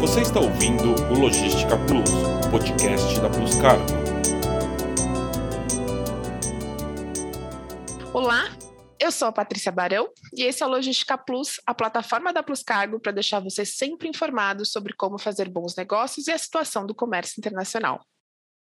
Você 0.00 0.20
está 0.20 0.38
ouvindo 0.38 0.94
o 1.10 1.18
Logística 1.18 1.74
Plus, 1.86 2.10
podcast 2.50 3.18
da 3.18 3.30
Plus 3.30 3.54
Cargo. 3.56 3.84
Olá, 8.12 8.44
eu 9.00 9.10
sou 9.10 9.26
a 9.28 9.32
Patrícia 9.32 9.72
Barão 9.72 10.10
e 10.34 10.42
esse 10.42 10.62
é 10.62 10.66
o 10.66 10.68
Logística 10.68 11.16
Plus, 11.16 11.60
a 11.66 11.74
plataforma 11.74 12.30
da 12.30 12.42
Plus 12.42 12.62
Cargo 12.62 13.00
para 13.00 13.10
deixar 13.10 13.40
você 13.40 13.64
sempre 13.64 14.06
informado 14.06 14.66
sobre 14.66 14.92
como 14.92 15.18
fazer 15.18 15.48
bons 15.48 15.74
negócios 15.74 16.26
e 16.28 16.32
a 16.32 16.38
situação 16.38 16.86
do 16.86 16.94
comércio 16.94 17.40
internacional. 17.40 18.04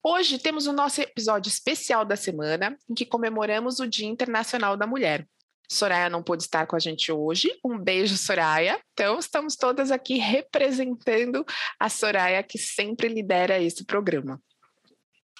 Hoje 0.04 0.38
temos 0.38 0.68
o 0.68 0.74
nosso 0.74 1.02
episódio 1.02 1.50
especial 1.50 2.06
da 2.06 2.16
semana, 2.16 2.78
em 2.88 2.94
que 2.94 3.06
comemoramos 3.06 3.80
o 3.80 3.88
Dia 3.88 4.08
Internacional 4.08 4.78
da 4.78 4.86
Mulher. 4.86 5.28
Soraya 5.72 6.10
não 6.10 6.24
pôde 6.24 6.44
estar 6.44 6.68
com 6.68 6.76
a 6.76 6.80
gente 6.80 7.12
hoje. 7.12 7.50
Um 7.64 7.78
beijo, 7.78 8.18
Soraya. 8.18 8.80
Então, 8.94 9.18
estamos 9.20 9.56
todas 9.56 9.92
aqui 9.92 10.18
representando 10.18 11.46
a 11.80 11.90
Soraya, 11.90 12.44
que 12.44 12.58
sempre 12.58 13.08
lidera 13.08 13.62
esse 13.62 13.86
programa. 13.86 14.42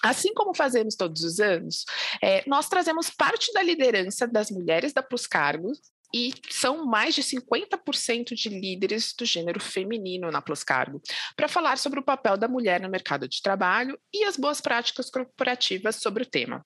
Assim 0.04 0.34
como 0.34 0.54
fazemos 0.54 0.96
todos 0.96 1.24
os 1.24 1.40
anos, 1.40 1.86
é, 2.22 2.44
nós 2.46 2.68
trazemos 2.68 3.10
parte 3.10 3.54
da 3.54 3.64
liderança 3.64 4.28
das 4.28 4.52
mulheres 4.52 4.92
da 4.92 5.02
Plus 5.02 5.26
Cargos 5.26 5.80
e 6.14 6.32
são 6.50 6.86
mais 6.86 7.16
de 7.16 7.24
50% 7.24 8.36
de 8.36 8.50
líderes 8.50 9.14
do 9.18 9.26
gênero 9.26 9.60
feminino 9.60 10.30
na 10.30 10.42
Plus 10.42 10.64
Cargo, 10.64 11.02
para 11.36 11.48
falar 11.48 11.78
sobre 11.78 12.00
o 12.00 12.04
papel 12.04 12.38
da 12.38 12.48
mulher 12.48 12.80
no 12.80 12.90
mercado 12.90 13.28
de 13.28 13.42
trabalho 13.42 13.98
e 14.14 14.24
as 14.24 14.38
boas 14.38 14.62
práticas 14.62 15.10
corporativas 15.10 15.96
sobre 15.96 16.24
o 16.24 16.30
tema. 16.30 16.64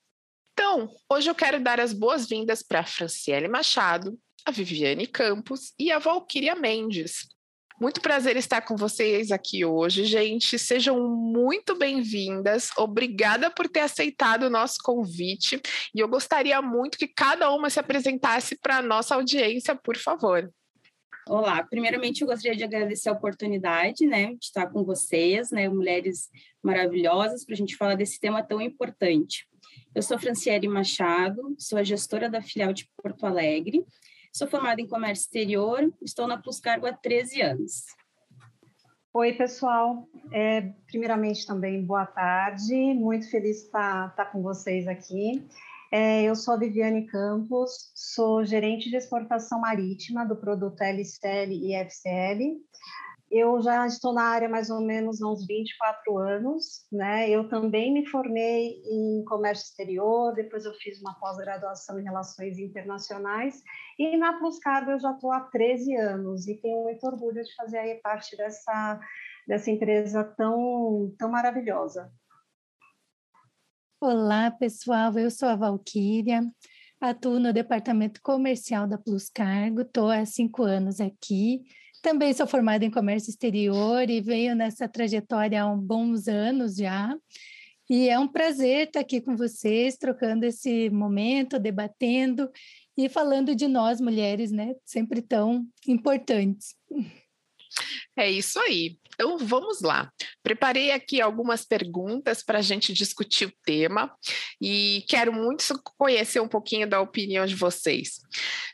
Então, 0.60 0.90
hoje 1.08 1.30
eu 1.30 1.36
quero 1.36 1.60
dar 1.62 1.80
as 1.80 1.94
boas-vindas 1.94 2.64
para 2.64 2.84
Franciele 2.84 3.48
Machado, 3.48 4.18
a 4.44 4.50
Viviane 4.50 5.06
Campos 5.06 5.72
e 5.78 5.92
a 5.92 6.00
Valquíria 6.00 6.56
Mendes. 6.56 7.28
Muito 7.80 8.02
prazer 8.02 8.36
estar 8.38 8.62
com 8.62 8.76
vocês 8.76 9.32
aqui 9.32 9.64
hoje, 9.64 10.04
gente. 10.04 10.58
Sejam 10.58 11.00
muito 11.16 11.78
bem-vindas. 11.78 12.72
Obrigada 12.76 13.52
por 13.52 13.68
ter 13.68 13.82
aceitado 13.82 14.48
o 14.48 14.50
nosso 14.50 14.78
convite. 14.84 15.62
E 15.94 16.00
eu 16.00 16.08
gostaria 16.08 16.60
muito 16.60 16.98
que 16.98 17.08
cada 17.08 17.52
uma 17.52 17.70
se 17.70 17.80
apresentasse 17.80 18.58
para 18.60 18.78
a 18.78 18.82
nossa 18.82 19.14
audiência, 19.14 19.76
por 19.76 19.96
favor. 19.96 20.52
Olá, 21.28 21.64
primeiramente 21.70 22.22
eu 22.22 22.28
gostaria 22.28 22.58
de 22.58 22.64
agradecer 22.64 23.10
a 23.10 23.14
oportunidade, 23.14 24.08
né, 24.08 24.34
de 24.34 24.46
estar 24.46 24.66
com 24.72 24.84
vocês, 24.84 25.52
né, 25.52 25.70
mulheres 25.70 26.30
maravilhosas, 26.64 27.46
para 27.46 27.54
a 27.54 27.58
gente 27.58 27.76
falar 27.76 27.94
desse 27.94 28.20
tema 28.20 28.42
tão 28.42 28.60
importante. 28.60 29.46
Eu 29.98 30.04
sou 30.04 30.20
Franciele 30.20 30.68
Machado, 30.68 31.56
sou 31.58 31.80
a 31.80 31.84
gestora 31.84 32.30
da 32.30 32.40
filial 32.40 32.72
de 32.72 32.88
Porto 33.02 33.26
Alegre, 33.26 33.84
sou 34.32 34.48
formada 34.48 34.80
em 34.80 34.88
comércio 34.88 35.24
exterior, 35.24 35.92
estou 36.04 36.28
na 36.28 36.38
Plus 36.38 36.60
Cargo 36.60 36.86
há 36.86 36.94
13 36.94 37.42
anos. 37.42 37.84
Oi, 39.12 39.34
pessoal. 39.34 40.08
É, 40.32 40.72
primeiramente, 40.86 41.48
também 41.48 41.84
boa 41.84 42.06
tarde. 42.06 42.76
Muito 42.94 43.28
feliz 43.32 43.58
de 43.58 43.66
estar, 43.66 44.10
estar 44.10 44.26
com 44.26 44.44
vocês 44.44 44.88
aqui. 44.88 45.44
É, 45.92 46.22
eu 46.26 46.36
sou 46.36 46.54
a 46.54 46.58
Viviane 46.58 47.08
Campos, 47.08 47.92
sou 47.96 48.46
gerente 48.46 48.92
de 48.92 48.98
exportação 48.98 49.62
marítima 49.62 50.28
do 50.28 50.36
produto 50.36 50.80
LCL 50.80 51.52
e 51.54 51.74
FCL. 51.74 52.62
Eu 53.30 53.62
já 53.62 53.86
estou 53.86 54.14
na 54.14 54.24
área 54.24 54.48
mais 54.48 54.70
ou 54.70 54.80
menos 54.80 55.22
há 55.22 55.30
uns 55.30 55.46
24 55.46 56.18
anos, 56.18 56.86
né? 56.90 57.30
Eu 57.30 57.50
também 57.50 57.94
me 57.94 58.06
formei 58.08 58.82
em 58.86 59.24
comércio 59.26 59.66
exterior, 59.66 60.34
depois 60.34 60.64
eu 60.64 60.74
fiz 60.76 61.02
uma 61.02 61.14
pós-graduação 61.20 62.00
em 62.00 62.04
relações 62.04 62.58
internacionais 62.58 63.62
e 64.00 64.16
na 64.16 64.40
Plus 64.40 64.60
Cargo 64.60 64.92
eu 64.92 65.00
já 65.00 65.12
estou 65.12 65.34
há 65.34 65.42
13 65.42 65.94
anos 65.98 66.48
e 66.48 66.56
tenho 66.62 66.84
muito 66.84 67.06
orgulho 67.06 67.44
de 67.44 67.54
fazer 67.56 67.80
aí 67.80 67.96
parte 67.96 68.36
dessa 68.38 69.00
dessa 69.46 69.72
empresa 69.72 70.24
tão 70.24 71.14
tão 71.18 71.30
maravilhosa. 71.30 72.10
Olá, 74.00 74.52
pessoal. 74.52 75.12
Eu 75.18 75.30
sou 75.30 75.50
a 75.50 75.56
Valquíria, 75.56 76.42
atuo 77.02 77.40
no 77.40 77.52
departamento 77.52 78.22
comercial 78.22 78.88
da 78.88 78.98
Plus 78.98 79.30
Cargo, 79.30 79.82
estou 79.82 80.10
há 80.10 80.26
cinco 80.26 80.64
anos 80.64 81.02
aqui 81.02 81.64
também 82.02 82.34
sou 82.34 82.48
formada 82.48 82.86
em 82.86 82.92
comércio 82.92 83.30
exterior 83.30 84.10
e 84.10 84.22
venho 84.22 84.56
nessa 84.56 84.88
trajetória 84.88 85.64
há 85.64 85.76
bons 85.76 86.28
anos 86.28 86.76
já. 86.76 87.16
E 87.90 88.10
é 88.10 88.20
um 88.20 88.28
prazer 88.28 88.88
estar 88.88 89.00
aqui 89.00 89.22
com 89.22 89.36
vocês, 89.36 89.98
trocando 89.98 90.46
esse 90.46 90.90
momento, 90.90 91.58
debatendo 91.58 92.50
e 92.98 93.08
falando 93.08 93.56
de 93.56 93.68
nós 93.68 94.02
mulheres, 94.02 94.52
né? 94.52 94.76
Sempre 94.84 95.22
tão 95.22 95.66
importantes. 95.88 96.76
É 98.16 98.30
isso 98.30 98.60
aí. 98.60 98.98
Então 99.14 99.38
vamos 99.40 99.82
lá. 99.82 100.12
Preparei 100.44 100.92
aqui 100.92 101.20
algumas 101.20 101.66
perguntas 101.66 102.44
para 102.44 102.60
a 102.60 102.62
gente 102.62 102.94
discutir 102.94 103.46
o 103.46 103.54
tema 103.66 104.16
e 104.62 105.04
quero 105.10 105.34
muito 105.34 105.64
conhecer 105.98 106.40
um 106.40 106.48
pouquinho 106.48 106.88
da 106.88 107.02
opinião 107.02 107.46
de 107.46 107.56
vocês. 107.56 108.20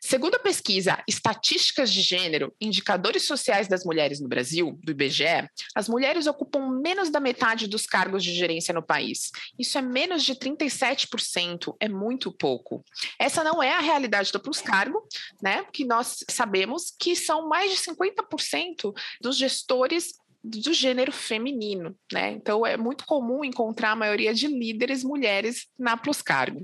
Segundo 0.01 0.35
a 0.35 0.39
pesquisa 0.39 1.01
Estatísticas 1.07 1.91
de 1.91 2.01
Gênero, 2.01 2.53
Indicadores 2.59 3.23
Sociais 3.23 3.69
das 3.69 3.85
Mulheres 3.85 4.19
no 4.19 4.27
Brasil, 4.27 4.77
do 4.83 4.91
IBGE, 4.91 5.47
as 5.73 5.87
mulheres 5.87 6.27
ocupam 6.27 6.69
menos 6.81 7.09
da 7.09 7.21
metade 7.21 7.67
dos 7.67 7.85
cargos 7.85 8.21
de 8.21 8.33
gerência 8.33 8.73
no 8.73 8.83
país. 8.83 9.31
Isso 9.57 9.77
é 9.77 9.81
menos 9.81 10.23
de 10.23 10.35
37%, 10.35 11.73
é 11.79 11.87
muito 11.87 12.33
pouco. 12.33 12.83
Essa 13.17 13.45
não 13.45 13.63
é 13.63 13.71
a 13.73 13.79
realidade 13.79 14.31
do 14.31 14.41
Plus 14.41 14.61
Cargo, 14.61 15.07
né? 15.41 15.65
Que 15.71 15.85
nós 15.85 16.17
sabemos 16.29 16.93
que 16.99 17.15
são 17.15 17.47
mais 17.47 17.71
de 17.71 17.77
50% 17.77 18.92
dos 19.21 19.37
gestores 19.37 20.13
do 20.43 20.73
gênero 20.73 21.11
feminino, 21.11 21.95
né? 22.11 22.31
Então 22.31 22.65
é 22.65 22.75
muito 22.75 23.05
comum 23.05 23.45
encontrar 23.45 23.91
a 23.91 23.95
maioria 23.95 24.33
de 24.33 24.47
líderes 24.47 25.03
mulheres 25.03 25.67
na 25.79 25.95
Plus 25.95 26.21
Cargo. 26.21 26.61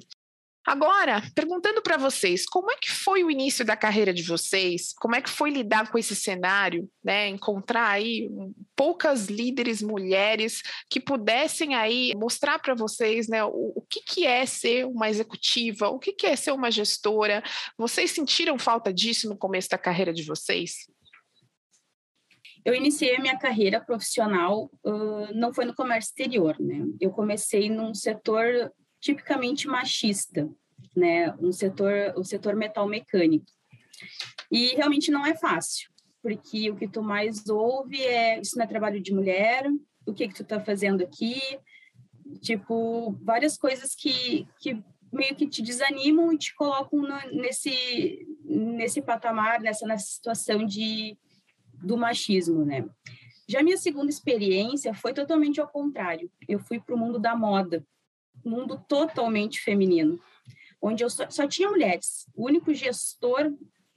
Agora, 0.69 1.23
perguntando 1.33 1.81
para 1.81 1.97
vocês, 1.97 2.45
como 2.45 2.69
é 2.69 2.75
que 2.75 2.91
foi 2.91 3.23
o 3.23 3.31
início 3.31 3.65
da 3.65 3.75
carreira 3.75 4.13
de 4.13 4.21
vocês? 4.21 4.93
Como 4.99 5.15
é 5.15 5.21
que 5.21 5.29
foi 5.29 5.49
lidar 5.49 5.89
com 5.89 5.97
esse 5.97 6.15
cenário, 6.15 6.87
né? 7.03 7.27
Encontrar 7.27 7.87
aí 7.87 8.29
poucas 8.75 9.25
líderes 9.25 9.81
mulheres 9.81 10.61
que 10.87 10.99
pudessem 10.99 11.73
aí 11.73 12.13
mostrar 12.15 12.59
para 12.59 12.75
vocês, 12.75 13.27
né, 13.27 13.43
o, 13.43 13.73
o, 13.75 13.81
que, 13.81 14.01
que 14.01 14.27
é 14.27 14.45
ser 14.45 14.85
uma 14.85 15.09
executiva, 15.09 15.89
o 15.89 15.97
que, 15.97 16.13
que 16.13 16.27
é 16.27 16.35
ser 16.35 16.51
uma 16.51 16.69
gestora? 16.69 17.41
Vocês 17.77 18.11
sentiram 18.11 18.59
falta 18.59 18.93
disso 18.93 19.27
no 19.27 19.37
começo 19.37 19.69
da 19.69 19.77
carreira 19.77 20.13
de 20.13 20.23
vocês? 20.23 20.87
Eu 22.65 22.73
iniciei 22.73 23.15
a 23.15 23.21
minha 23.21 23.37
carreira 23.37 23.79
profissional, 23.79 24.69
uh, 24.83 25.33
não 25.33 25.53
foi 25.53 25.65
no 25.65 25.73
comércio 25.73 26.09
exterior, 26.09 26.55
né? 26.59 26.85
Eu 26.99 27.11
comecei 27.11 27.69
num 27.69 27.93
setor 27.93 28.71
tipicamente 28.99 29.67
machista, 29.67 30.49
né? 30.95 31.33
Um 31.39 31.51
setor, 31.51 32.13
o 32.17 32.23
setor 32.23 32.55
metal 32.55 32.87
mecânico. 32.87 33.45
E 34.51 34.75
realmente 34.75 35.11
não 35.11 35.25
é 35.25 35.35
fácil, 35.35 35.89
porque 36.21 36.69
o 36.69 36.75
que 36.75 36.87
tu 36.87 37.01
mais 37.01 37.47
ouve 37.47 38.01
é 38.01 38.39
isso 38.39 38.57
não 38.57 38.65
é 38.65 38.67
trabalho 38.67 39.01
de 39.01 39.13
mulher, 39.13 39.65
o 40.05 40.13
que 40.13 40.27
que 40.27 40.33
tu 40.33 40.43
tá 40.43 40.59
fazendo 40.59 41.03
aqui? 41.03 41.39
Tipo, 42.41 43.11
várias 43.21 43.57
coisas 43.57 43.95
que, 43.95 44.47
que 44.59 44.81
meio 45.11 45.35
que 45.35 45.47
te 45.47 45.61
desanimam 45.61 46.31
e 46.31 46.37
te 46.37 46.53
colocam 46.55 47.01
no, 47.01 47.17
nesse 47.31 48.25
nesse 48.49 49.01
patamar, 49.01 49.61
nessa, 49.61 49.85
nessa 49.85 50.07
situação 50.07 50.65
de 50.65 51.17
do 51.83 51.97
machismo, 51.97 52.65
né? 52.65 52.87
Já 53.47 53.63
minha 53.63 53.77
segunda 53.77 54.09
experiência 54.09 54.93
foi 54.93 55.13
totalmente 55.13 55.59
ao 55.59 55.67
contrário. 55.67 56.31
Eu 56.47 56.59
fui 56.59 56.79
para 56.79 56.93
o 56.93 56.97
mundo 56.97 57.17
da 57.17 57.35
moda, 57.35 57.83
mundo 58.45 58.83
totalmente 58.87 59.59
feminino, 59.59 60.19
onde 60.81 61.03
eu 61.03 61.09
só, 61.09 61.29
só 61.29 61.47
tinha 61.47 61.69
mulheres. 61.69 62.27
O 62.35 62.45
único 62.45 62.73
gestor 62.73 63.51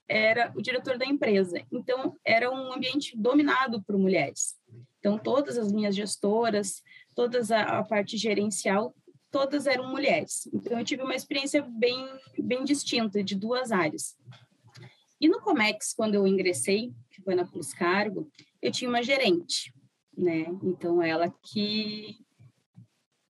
era 0.09 0.53
o 0.57 0.63
diretor 0.63 0.99
da 0.99 1.07
empresa. 1.07 1.63
Então, 1.71 2.17
era 2.25 2.51
um 2.51 2.73
ambiente 2.73 3.17
dominado 3.17 3.83
por 3.83 3.97
mulheres. 3.97 4.55
Então, 4.99 5.19
todas 5.19 5.59
as 5.59 5.73
minhas 5.73 5.95
gestoras, 5.95 6.83
toda 7.15 7.41
a, 7.55 7.79
a 7.79 7.85
parte 7.85 8.17
gerencial, 8.17 8.95
todas 9.31 9.67
eram 9.67 9.91
mulheres. 9.91 10.49
Então, 10.53 10.79
eu 10.79 10.85
tive 10.85 11.03
uma 11.03 11.15
experiência 11.15 11.63
bem, 11.63 12.09
bem 12.39 12.65
distinta 12.65 13.23
de 13.23 13.35
duas 13.35 13.73
áreas. 13.73 14.17
E 15.23 15.29
no 15.29 15.41
Comex, 15.41 15.95
quando 15.95 16.17
eu 16.17 16.27
ingressei, 16.27 16.93
que 17.09 17.23
foi 17.23 17.37
na 17.37 17.45
Plus 17.45 17.73
Cargo, 17.73 18.29
eu 18.61 18.73
tinha 18.73 18.91
uma 18.91 19.05
gerente, 19.05 19.73
né? 20.19 20.47
Então, 20.65 21.01
ela 21.01 21.33
que, 21.41 22.17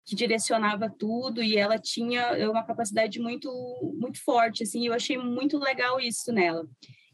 que 0.07 0.15
direcionava 0.15 0.89
tudo 0.89 1.43
e 1.43 1.57
ela 1.57 1.81
tinha 1.81 2.49
uma 2.49 2.63
capacidade 2.63 3.19
muito, 3.19 3.51
muito 3.99 4.23
forte, 4.23 4.63
assim, 4.63 4.87
eu 4.87 4.93
achei 4.93 5.19
muito 5.19 5.59
legal 5.59 5.99
isso 5.99 6.33
nela. 6.33 6.65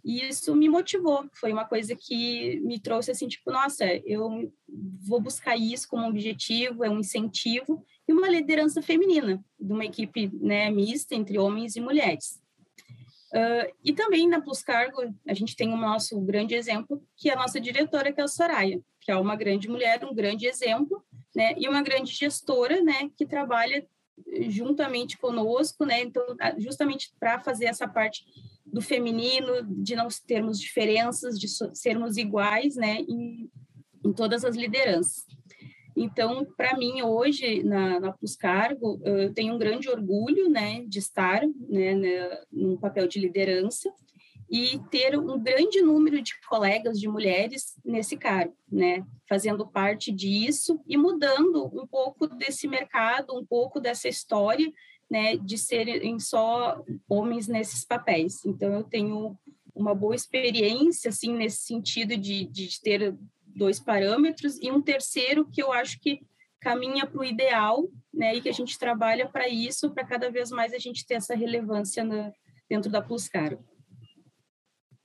E 0.04 0.28
isso 0.28 0.54
me 0.54 0.68
motivou, 0.68 1.26
foi 1.32 1.54
uma 1.54 1.64
coisa 1.64 1.96
que 1.96 2.60
me 2.60 2.78
trouxe 2.78 3.10
assim, 3.10 3.26
tipo, 3.28 3.50
nossa, 3.50 3.82
eu 4.04 4.52
vou 5.08 5.22
buscar 5.22 5.56
isso 5.56 5.88
como 5.88 6.06
objetivo, 6.06 6.84
é 6.84 6.90
um 6.90 7.00
incentivo 7.00 7.82
e 8.06 8.12
uma 8.12 8.28
liderança 8.28 8.82
feminina, 8.82 9.42
de 9.58 9.72
uma 9.72 9.86
equipe 9.86 10.30
né, 10.34 10.70
mista 10.70 11.14
entre 11.14 11.38
homens 11.38 11.76
e 11.76 11.80
mulheres. 11.80 12.44
Uh, 13.34 13.72
e 13.84 13.92
também 13.92 14.28
na 14.28 14.40
Plus 14.40 14.62
Cargo, 14.62 15.02
a 15.26 15.34
gente 15.34 15.56
tem 15.56 15.72
o 15.72 15.76
nosso 15.76 16.20
grande 16.20 16.54
exemplo, 16.54 17.02
que 17.16 17.28
é 17.28 17.34
a 17.34 17.36
nossa 17.36 17.60
diretora, 17.60 18.12
que 18.12 18.20
é 18.20 18.24
a 18.24 18.28
Soraya, 18.28 18.80
que 19.00 19.10
é 19.10 19.16
uma 19.16 19.36
grande 19.36 19.68
mulher, 19.68 20.04
um 20.04 20.14
grande 20.14 20.46
exemplo, 20.46 21.04
né? 21.34 21.54
E 21.58 21.68
uma 21.68 21.82
grande 21.82 22.12
gestora, 22.12 22.80
né? 22.82 23.10
Que 23.16 23.26
trabalha 23.26 23.86
juntamente 24.48 25.18
conosco, 25.18 25.84
né? 25.84 26.02
Então, 26.02 26.24
justamente 26.58 27.12
para 27.18 27.38
fazer 27.40 27.66
essa 27.66 27.86
parte 27.86 28.24
do 28.64 28.80
feminino, 28.80 29.62
de 29.82 29.94
não 29.94 30.08
termos 30.26 30.58
diferenças, 30.60 31.38
de 31.38 31.46
sermos 31.74 32.16
iguais, 32.16 32.76
né? 32.76 33.00
Em, 33.00 33.50
em 34.04 34.12
todas 34.12 34.44
as 34.44 34.56
lideranças. 34.56 35.24
Então, 35.96 36.44
para 36.56 36.76
mim, 36.76 37.00
hoje, 37.00 37.62
na, 37.62 37.98
na 37.98 38.12
Plus 38.12 38.36
Cargo, 38.36 39.00
eu 39.02 39.32
tenho 39.32 39.54
um 39.54 39.58
grande 39.58 39.88
orgulho 39.88 40.50
né, 40.50 40.84
de 40.86 40.98
estar 40.98 41.42
né, 41.68 41.94
né, 41.94 42.40
num 42.52 42.76
papel 42.76 43.08
de 43.08 43.18
liderança 43.18 43.90
e 44.50 44.78
ter 44.90 45.18
um 45.18 45.42
grande 45.42 45.80
número 45.80 46.20
de 46.20 46.38
colegas 46.48 47.00
de 47.00 47.08
mulheres 47.08 47.76
nesse 47.84 48.16
cargo, 48.16 48.54
né, 48.70 49.04
fazendo 49.28 49.66
parte 49.66 50.12
disso 50.12 50.78
e 50.86 50.96
mudando 50.96 51.64
um 51.72 51.86
pouco 51.86 52.26
desse 52.26 52.68
mercado, 52.68 53.36
um 53.36 53.44
pouco 53.44 53.80
dessa 53.80 54.06
história, 54.08 54.70
né, 55.10 55.36
de 55.36 55.56
serem 55.56 56.20
só 56.20 56.84
homens 57.08 57.48
nesses 57.48 57.84
papéis. 57.84 58.44
Então, 58.44 58.72
eu 58.74 58.84
tenho 58.84 59.36
uma 59.74 59.94
boa 59.94 60.14
experiência, 60.14 61.08
assim, 61.08 61.32
nesse 61.32 61.62
sentido 61.62 62.16
de, 62.16 62.44
de 62.44 62.80
ter 62.80 63.14
dois 63.56 63.80
parâmetros, 63.80 64.60
e 64.60 64.70
um 64.70 64.82
terceiro 64.82 65.48
que 65.50 65.62
eu 65.62 65.72
acho 65.72 65.98
que 66.00 66.20
caminha 66.60 67.06
para 67.06 67.20
o 67.20 67.24
ideal, 67.24 67.88
né, 68.12 68.34
e 68.34 68.40
que 68.40 68.48
a 68.48 68.52
gente 68.52 68.78
trabalha 68.78 69.28
para 69.28 69.48
isso, 69.48 69.92
para 69.92 70.06
cada 70.06 70.30
vez 70.30 70.50
mais 70.50 70.72
a 70.72 70.78
gente 70.78 71.06
ter 71.06 71.14
essa 71.14 71.34
relevância 71.34 72.02
na, 72.04 72.32
dentro 72.68 72.90
da 72.90 73.00
Plus 73.00 73.28
Caro. 73.28 73.58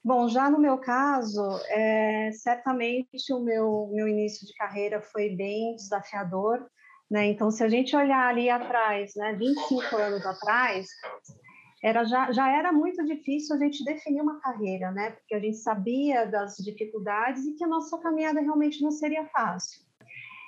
Bom, 0.03 0.27
já 0.27 0.50
no 0.50 0.59
meu 0.59 0.80
caso, 0.80 1.42
é, 1.69 2.31
certamente 2.31 3.31
o 3.31 3.39
meu, 3.39 3.92
meu 3.94 4.07
início 4.07 4.48
de 4.48 4.54
carreira 4.56 5.00
foi 5.00 5.30
bem 5.36 5.75
desafiador, 5.75 6.68
né? 7.09 7.27
Então, 7.27 7.51
se 7.51 7.63
a 7.63 7.69
gente 7.69 7.95
olhar 7.95 8.30
ali 8.30 8.50
atrás, 8.50 9.12
né, 9.15 9.33
25 9.33 9.95
anos 9.97 10.25
atrás, 10.25 10.88
era 11.83 12.04
já, 12.04 12.31
já 12.31 12.51
era 12.51 12.72
muito 12.72 13.04
difícil 13.06 13.56
a 13.56 13.60
gente 13.60 13.83
definir 13.83 14.22
uma 14.22 14.39
carreira, 14.39 14.92
né? 14.92 15.12
Porque 15.12 15.33
a 15.33 15.39
gente 15.39 15.57
sabia 15.57 16.25
das 16.25 16.57
dificuldades 16.57 17.45
e 17.45 17.56
que 17.56 17.63
a 17.63 17.68
nossa 17.68 17.98
caminhada 18.00 18.39
realmente 18.39 18.83
não 18.83 18.92
seria 18.92 19.25
fácil. 19.28 19.81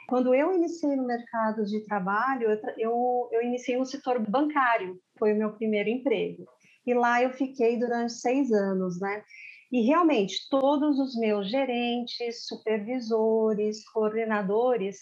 Quando 0.08 0.36
eu 0.36 0.54
iniciei 0.54 0.96
no 0.96 1.08
mercado 1.08 1.66
de 1.66 1.84
trabalho, 1.86 2.52
eu, 2.52 2.60
eu, 2.78 3.30
eu 3.32 3.42
iniciei 3.42 3.78
no 3.78 3.86
setor 3.86 4.20
bancário, 4.20 5.00
foi 5.18 5.34
o 5.34 5.38
meu 5.38 5.54
primeiro 5.54 5.90
emprego. 5.90 6.46
E 6.86 6.94
lá 6.94 7.24
eu 7.24 7.32
fiquei 7.32 7.80
durante 7.80 8.14
seis 8.14 8.52
anos, 8.52 9.00
né? 9.00 9.24
E 9.72 9.82
realmente 9.82 10.48
todos 10.52 11.00
os 11.00 11.18
meus 11.18 11.50
gerentes, 11.50 12.46
supervisores, 12.46 13.84
coordenadores 13.90 14.98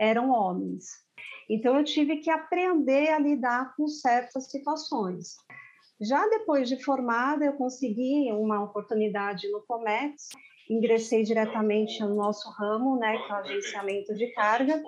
eram 0.00 0.30
homens. 0.30 0.86
Então 1.48 1.76
eu 1.78 1.84
tive 1.84 2.16
que 2.16 2.30
aprender 2.30 3.10
a 3.10 3.20
lidar 3.20 3.72
com 3.76 3.86
certas 3.86 4.50
situações. 4.50 5.36
Já 6.00 6.28
depois 6.28 6.68
de 6.68 6.82
formada, 6.82 7.44
eu 7.44 7.54
consegui 7.54 8.30
uma 8.32 8.62
oportunidade 8.62 9.50
no 9.50 9.62
Comex, 9.66 10.28
ingressei 10.68 11.22
diretamente 11.22 12.02
no 12.02 12.14
nosso 12.14 12.50
ramo, 12.50 12.98
né, 12.98 13.16
que 13.16 13.32
é 13.32 13.34
o 13.34 13.38
agenciamento 13.38 14.14
de 14.14 14.26
carga, 14.32 14.82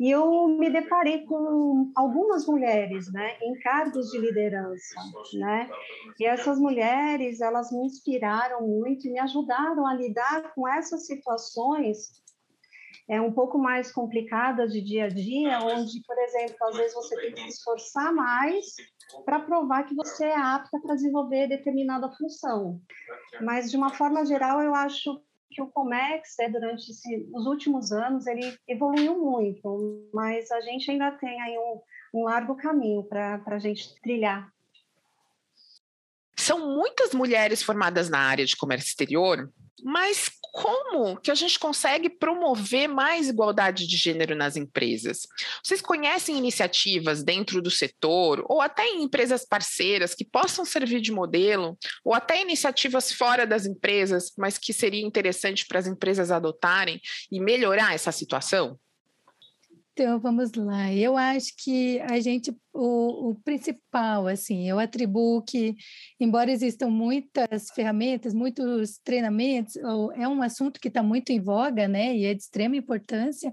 e 0.00 0.10
eu 0.10 0.48
me 0.48 0.70
deparei 0.70 1.24
com 1.26 1.92
algumas 1.94 2.46
mulheres, 2.46 3.12
né, 3.12 3.36
em 3.42 3.58
cargos 3.60 4.10
de 4.10 4.18
liderança, 4.18 5.00
né, 5.34 5.68
e 6.18 6.24
essas 6.24 6.58
mulheres, 6.58 7.40
elas 7.40 7.70
me 7.70 7.84
inspiraram 7.84 8.66
muito 8.66 9.06
e 9.06 9.12
me 9.12 9.18
ajudaram 9.18 9.86
a 9.86 9.94
lidar 9.94 10.54
com 10.54 10.66
essas 10.68 11.06
situações 11.06 12.24
é 13.08 13.20
um 13.20 13.32
pouco 13.32 13.58
mais 13.58 13.92
complicadas 13.92 14.72
de 14.72 14.80
dia 14.80 15.04
a 15.04 15.08
dia, 15.08 15.58
onde, 15.60 16.00
por 16.06 16.16
exemplo, 16.18 16.56
às 16.62 16.76
vezes 16.76 16.94
você 16.94 17.16
tem 17.16 17.32
que 17.34 17.40
se 17.42 17.48
esforçar 17.48 18.14
mais 18.14 18.64
para 19.24 19.40
provar 19.40 19.84
que 19.84 19.94
você 19.94 20.26
é 20.26 20.36
apta 20.36 20.80
para 20.80 20.94
desenvolver 20.94 21.48
determinada 21.48 22.10
função. 22.12 22.80
Mas, 23.40 23.70
de 23.70 23.76
uma 23.76 23.90
forma 23.90 24.24
geral, 24.24 24.60
eu 24.60 24.74
acho 24.74 25.20
que 25.50 25.62
o 25.62 25.68
Comex, 25.68 26.34
né, 26.38 26.48
durante 26.48 26.90
esse, 26.90 27.28
os 27.32 27.46
últimos 27.46 27.92
anos, 27.92 28.26
ele 28.26 28.56
evoluiu 28.66 29.22
muito, 29.22 30.08
mas 30.12 30.50
a 30.50 30.60
gente 30.60 30.90
ainda 30.90 31.12
tem 31.12 31.40
aí 31.40 31.56
um, 31.56 31.80
um 32.20 32.24
largo 32.24 32.56
caminho 32.56 33.04
para 33.04 33.40
a 33.46 33.58
gente 33.58 33.94
trilhar. 34.00 34.52
São 36.44 36.74
muitas 36.74 37.14
mulheres 37.14 37.62
formadas 37.62 38.10
na 38.10 38.18
área 38.18 38.44
de 38.44 38.54
comércio 38.54 38.88
exterior, 38.88 39.50
mas 39.82 40.30
como 40.52 41.16
que 41.16 41.30
a 41.30 41.34
gente 41.34 41.58
consegue 41.58 42.10
promover 42.10 42.86
mais 42.86 43.30
igualdade 43.30 43.86
de 43.86 43.96
gênero 43.96 44.36
nas 44.36 44.54
empresas? 44.54 45.26
Vocês 45.62 45.80
conhecem 45.80 46.36
iniciativas 46.36 47.22
dentro 47.22 47.62
do 47.62 47.70
setor 47.70 48.44
ou 48.46 48.60
até 48.60 48.86
em 48.86 49.02
empresas 49.04 49.46
parceiras 49.46 50.14
que 50.14 50.22
possam 50.22 50.66
servir 50.66 51.00
de 51.00 51.10
modelo, 51.10 51.78
ou 52.04 52.12
até 52.12 52.42
iniciativas 52.42 53.10
fora 53.10 53.46
das 53.46 53.64
empresas, 53.64 54.30
mas 54.36 54.58
que 54.58 54.74
seria 54.74 55.04
interessante 55.04 55.64
para 55.66 55.78
as 55.78 55.86
empresas 55.86 56.30
adotarem 56.30 57.00
e 57.32 57.40
melhorar 57.40 57.94
essa 57.94 58.12
situação? 58.12 58.78
Então, 59.96 60.18
vamos 60.18 60.52
lá. 60.54 60.92
Eu 60.92 61.16
acho 61.16 61.52
que 61.56 62.00
a 62.00 62.18
gente, 62.18 62.50
o, 62.72 63.30
o, 63.30 63.34
principal, 63.44 64.26
assim, 64.26 64.68
eu 64.68 64.80
atribuo 64.80 65.40
que, 65.40 65.76
embora 66.18 66.50
existam 66.50 66.88
muitas 66.88 67.70
ferramentas, 67.70 68.34
muitos 68.34 68.98
treinamentos, 69.04 69.76
é 70.16 70.26
um 70.26 70.42
assunto 70.42 70.80
que 70.80 70.88
está 70.88 71.00
muito 71.00 71.30
em 71.30 71.40
voga, 71.40 71.86
né, 71.86 72.12
e 72.12 72.24
é 72.24 72.34
de 72.34 72.40
extrema 72.40 72.74
importância, 72.76 73.52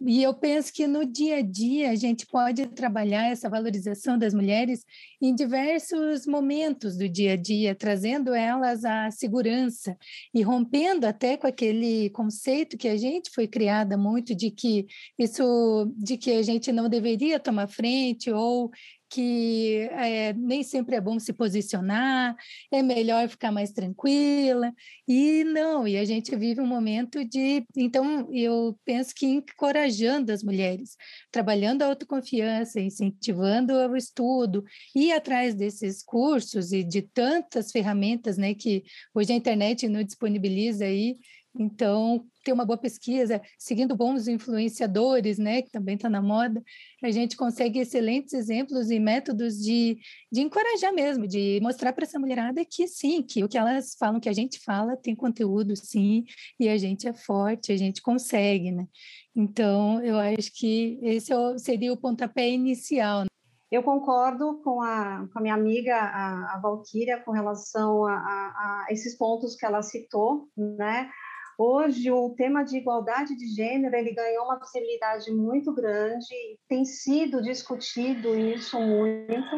e 0.00 0.22
eu 0.22 0.34
penso 0.34 0.72
que 0.72 0.86
no 0.86 1.06
dia 1.06 1.36
a 1.36 1.42
dia 1.42 1.90
a 1.90 1.94
gente 1.94 2.26
pode 2.26 2.66
trabalhar 2.66 3.30
essa 3.30 3.48
valorização 3.48 4.18
das 4.18 4.34
mulheres 4.34 4.84
em 5.20 5.34
diversos 5.34 6.26
momentos 6.26 6.98
do 6.98 7.08
dia 7.08 7.32
a 7.32 7.36
dia, 7.36 7.74
trazendo 7.74 8.34
elas 8.34 8.84
à 8.84 9.10
segurança 9.10 9.96
e 10.34 10.42
rompendo 10.42 11.06
até 11.06 11.36
com 11.38 11.46
aquele 11.46 12.10
conceito 12.10 12.76
que 12.76 12.88
a 12.88 12.96
gente 12.96 13.30
foi 13.30 13.48
criada 13.48 13.96
muito 13.96 14.34
de 14.34 14.50
que 14.50 14.86
isso 15.18 15.90
de 15.96 16.18
que 16.18 16.32
a 16.32 16.42
gente 16.42 16.70
não 16.70 16.88
deveria 16.90 17.40
tomar 17.40 17.66
frente 17.66 18.30
ou 18.30 18.70
que 19.08 19.88
é, 19.92 20.32
nem 20.32 20.62
sempre 20.62 20.96
é 20.96 21.00
bom 21.00 21.18
se 21.18 21.32
posicionar, 21.32 22.36
é 22.72 22.82
melhor 22.82 23.28
ficar 23.28 23.52
mais 23.52 23.70
tranquila. 23.70 24.72
E 25.06 25.44
não, 25.44 25.86
e 25.86 25.96
a 25.96 26.04
gente 26.04 26.34
vive 26.36 26.60
um 26.60 26.66
momento 26.66 27.24
de. 27.24 27.64
Então, 27.76 28.28
eu 28.32 28.78
penso 28.84 29.14
que 29.14 29.26
encorajando 29.26 30.32
as 30.32 30.42
mulheres, 30.42 30.96
trabalhando 31.30 31.82
a 31.82 31.86
autoconfiança, 31.86 32.80
incentivando 32.80 33.72
o 33.72 33.96
estudo, 33.96 34.64
ir 34.94 35.12
atrás 35.12 35.54
desses 35.54 36.02
cursos 36.02 36.72
e 36.72 36.82
de 36.82 37.02
tantas 37.02 37.70
ferramentas 37.70 38.36
né, 38.36 38.54
que 38.54 38.84
hoje 39.14 39.32
a 39.32 39.36
internet 39.36 39.88
nos 39.88 40.04
disponibiliza 40.04 40.84
aí. 40.84 41.16
Então, 41.58 42.24
ter 42.44 42.52
uma 42.52 42.64
boa 42.64 42.76
pesquisa, 42.76 43.40
seguindo 43.58 43.96
bons 43.96 44.28
influenciadores, 44.28 45.38
né, 45.38 45.62
que 45.62 45.70
também 45.70 45.96
está 45.96 46.08
na 46.08 46.22
moda, 46.22 46.62
a 47.02 47.10
gente 47.10 47.36
consegue 47.36 47.80
excelentes 47.80 48.32
exemplos 48.34 48.90
e 48.90 49.00
métodos 49.00 49.58
de, 49.58 49.98
de 50.30 50.40
encorajar 50.42 50.92
mesmo, 50.92 51.26
de 51.26 51.58
mostrar 51.62 51.92
para 51.92 52.04
essa 52.04 52.18
mulherada 52.18 52.64
que 52.64 52.86
sim, 52.86 53.22
que 53.22 53.42
o 53.42 53.48
que 53.48 53.58
elas 53.58 53.96
falam, 53.98 54.20
que 54.20 54.28
a 54.28 54.32
gente 54.32 54.60
fala, 54.60 54.96
tem 54.96 55.14
conteúdo 55.14 55.74
sim, 55.74 56.24
e 56.60 56.68
a 56.68 56.76
gente 56.76 57.08
é 57.08 57.12
forte, 57.12 57.72
a 57.72 57.76
gente 57.76 58.00
consegue, 58.02 58.70
né? 58.70 58.86
Então, 59.34 60.02
eu 60.02 60.18
acho 60.18 60.50
que 60.54 60.98
esse 61.02 61.32
é 61.32 61.58
seria 61.58 61.92
o 61.92 61.96
pontapé 61.96 62.48
inicial. 62.48 63.20
Né? 63.20 63.26
Eu 63.70 63.82
concordo 63.82 64.62
com 64.62 64.80
a, 64.80 65.26
com 65.32 65.38
a 65.38 65.42
minha 65.42 65.54
amiga, 65.54 65.96
a, 65.96 66.54
a 66.54 66.60
Valquíria, 66.60 67.20
com 67.22 67.32
relação 67.32 68.06
a, 68.06 68.14
a, 68.14 68.84
a 68.84 68.86
esses 68.90 69.16
pontos 69.18 69.56
que 69.56 69.66
ela 69.66 69.82
citou, 69.82 70.48
né? 70.56 71.10
Hoje, 71.58 72.10
o 72.10 72.34
tema 72.36 72.64
de 72.64 72.76
igualdade 72.76 73.34
de 73.34 73.46
gênero 73.46 73.96
ele 73.96 74.12
ganhou 74.12 74.44
uma 74.44 74.58
possibilidade 74.58 75.30
muito 75.32 75.72
grande, 75.72 76.26
tem 76.68 76.84
sido 76.84 77.40
discutido 77.40 78.38
isso 78.38 78.78
muito, 78.78 79.56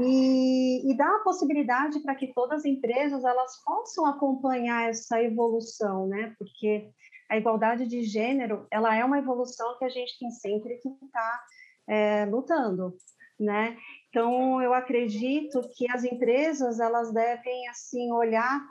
e, 0.00 0.90
e 0.90 0.96
dá 0.96 1.08
a 1.08 1.24
possibilidade 1.24 2.00
para 2.00 2.14
que 2.14 2.32
todas 2.32 2.60
as 2.60 2.64
empresas 2.64 3.24
elas 3.24 3.62
possam 3.64 4.06
acompanhar 4.06 4.88
essa 4.88 5.20
evolução, 5.22 6.06
né? 6.06 6.34
Porque 6.38 6.88
a 7.28 7.36
igualdade 7.36 7.86
de 7.86 8.02
gênero 8.02 8.66
ela 8.70 8.94
é 8.94 9.04
uma 9.04 9.18
evolução 9.18 9.76
que 9.78 9.84
a 9.84 9.88
gente 9.88 10.18
tem 10.18 10.30
sempre 10.30 10.76
que 10.78 10.88
estar 10.88 11.08
tá, 11.10 11.44
é, 11.88 12.24
lutando, 12.26 12.94
né? 13.38 13.76
Então, 14.08 14.62
eu 14.62 14.72
acredito 14.72 15.60
que 15.76 15.90
as 15.90 16.04
empresas 16.04 16.78
elas 16.78 17.12
devem 17.12 17.68
assim 17.68 18.12
olhar 18.12 18.64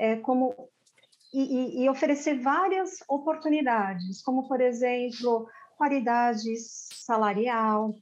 é, 0.00 0.16
como 0.16 0.54
e, 1.32 1.84
e, 1.84 1.88
oferecer 1.90 2.40
várias 2.40 3.02
oportunidades, 3.08 4.22
como, 4.22 4.48
por 4.48 4.60
exemplo, 4.60 5.46
paridade 5.78 6.56
salarial, 6.56 7.94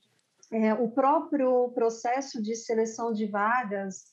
é, 0.52 0.73
o 0.75 0.88
próprio 0.90 1.71
processo 1.75 2.40
de 2.40 2.54
seleção 2.54 3.12
de 3.12 3.26
vagas, 3.26 4.04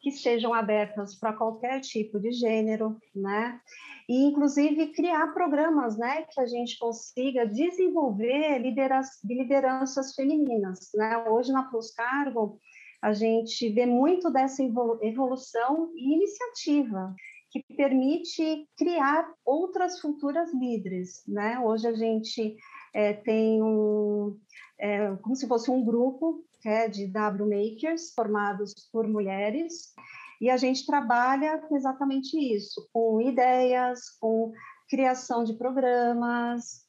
que 0.00 0.10
sejam 0.10 0.54
abertas 0.54 1.14
para 1.14 1.32
qualquer 1.32 1.80
tipo 1.80 2.18
de 2.18 2.32
gênero, 2.32 2.96
né? 3.14 3.60
E, 4.08 4.24
inclusive, 4.24 4.88
criar 4.88 5.28
programas, 5.28 5.96
né? 5.96 6.22
Que 6.22 6.40
a 6.40 6.46
gente 6.46 6.78
consiga 6.78 7.46
desenvolver 7.46 8.58
lideranças 8.58 10.14
femininas, 10.14 10.90
né? 10.94 11.18
Hoje, 11.28 11.52
na 11.52 11.64
Plus 11.64 11.90
Cargo, 11.92 12.58
a 13.02 13.12
gente 13.12 13.70
vê 13.70 13.86
muito 13.86 14.30
dessa 14.30 14.62
evolução 14.62 15.90
e 15.94 16.14
iniciativa 16.14 17.14
que 17.50 17.62
permite 17.76 18.68
criar 18.76 19.32
outras 19.44 20.00
futuras 20.00 20.52
líderes, 20.54 21.22
né? 21.26 21.58
Hoje 21.58 21.88
a 21.88 21.92
gente 21.92 22.56
é, 22.94 23.12
tem 23.12 23.62
um, 23.62 24.38
é, 24.78 25.16
como 25.16 25.34
se 25.34 25.48
fosse 25.48 25.70
um 25.70 25.84
grupo 25.84 26.44
é 26.64 26.88
de 26.88 27.06
W 27.06 27.48
Makers, 27.48 28.12
formados 28.14 28.74
por 28.92 29.08
mulheres, 29.08 29.94
e 30.40 30.50
a 30.50 30.56
gente 30.56 30.86
trabalha 30.86 31.58
com 31.58 31.76
exatamente 31.76 32.36
isso, 32.36 32.88
com 32.92 33.20
ideias, 33.20 34.10
com 34.20 34.52
criação 34.88 35.42
de 35.42 35.54
programas, 35.54 36.84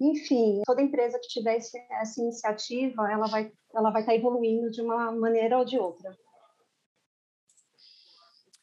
enfim, 0.00 0.60
toda 0.66 0.82
empresa 0.82 1.18
que 1.18 1.28
tiver 1.28 1.56
esse, 1.56 1.78
essa 1.90 2.20
iniciativa, 2.20 3.10
ela 3.10 3.26
vai, 3.26 3.50
ela 3.74 3.90
vai 3.90 4.02
estar 4.02 4.14
evoluindo 4.14 4.70
de 4.70 4.82
uma 4.82 5.10
maneira 5.12 5.58
ou 5.58 5.64
de 5.64 5.78
outra. 5.78 6.16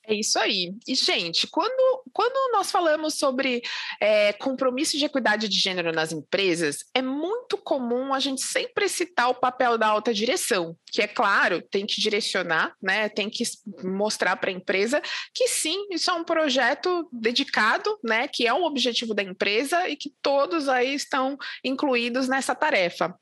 É 0.06 0.14
isso 0.14 0.38
aí. 0.38 0.74
E, 0.86 0.96
gente, 0.96 1.48
quando, 1.48 2.04
quando 2.12 2.52
nós 2.52 2.70
falamos 2.70 3.14
sobre 3.14 3.62
é, 4.02 4.34
compromisso 4.34 4.98
de 4.98 5.06
equidade 5.06 5.48
de 5.48 5.58
gênero 5.58 5.94
nas 5.94 6.12
empresas, 6.12 6.80
é 6.94 7.02
muito 7.02 7.58
comum 7.58 8.14
a 8.14 8.20
gente 8.20 8.42
sempre 8.42 8.90
citar 8.90 9.30
o 9.30 9.36
papel 9.36 9.78
da 9.78 9.88
alta 9.88 10.14
direção, 10.14 10.76
que 10.92 11.02
é 11.02 11.08
claro, 11.08 11.62
tem 11.62 11.86
que 11.86 12.02
direcionar, 12.02 12.76
né? 12.82 13.08
Tem 13.08 13.30
que 13.30 13.44
mostrar 13.82 14.36
para 14.36 14.50
a 14.50 14.54
empresa 14.54 15.02
que 15.34 15.48
sim, 15.48 15.88
isso 15.90 16.12
é 16.12 16.14
um 16.14 16.26
projeto 16.26 17.08
dedicado, 17.12 17.98
né? 18.04 18.28
Que 18.28 18.46
é 18.46 18.54
um 18.54 18.66
objetivo 18.66 19.14
da 19.14 19.24
empresa 19.24 19.88
e 19.88 19.96
que 19.96 20.12
todos 20.22 20.68
aí 20.68 20.94
estão 20.94 21.38
incluídos 21.64 22.28
nessa 22.28 22.54
tarefa. 22.54 23.18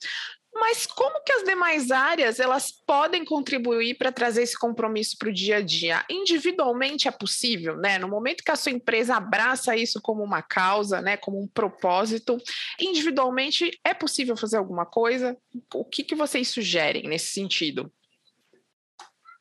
Mas 0.53 0.85
como 0.85 1.23
que 1.23 1.31
as 1.31 1.43
demais 1.43 1.91
áreas 1.91 2.39
elas 2.39 2.71
podem 2.71 3.23
contribuir 3.23 3.97
para 3.97 4.11
trazer 4.11 4.43
esse 4.43 4.57
compromisso 4.57 5.17
para 5.17 5.29
o 5.29 5.33
dia 5.33 5.57
a 5.57 5.61
dia? 5.61 6.03
Individualmente 6.09 7.07
é 7.07 7.11
possível, 7.11 7.77
né? 7.77 7.97
No 7.97 8.07
momento 8.07 8.43
que 8.43 8.51
a 8.51 8.55
sua 8.55 8.71
empresa 8.71 9.15
abraça 9.15 9.75
isso 9.75 10.01
como 10.01 10.23
uma 10.23 10.41
causa, 10.41 11.01
né, 11.01 11.15
como 11.17 11.41
um 11.41 11.47
propósito, 11.47 12.37
individualmente 12.79 13.79
é 13.83 13.93
possível 13.93 14.35
fazer 14.35 14.57
alguma 14.57 14.85
coisa? 14.85 15.37
O 15.73 15.85
que, 15.85 16.03
que 16.03 16.15
vocês 16.15 16.49
sugerem 16.49 17.07
nesse 17.07 17.31
sentido? 17.31 17.91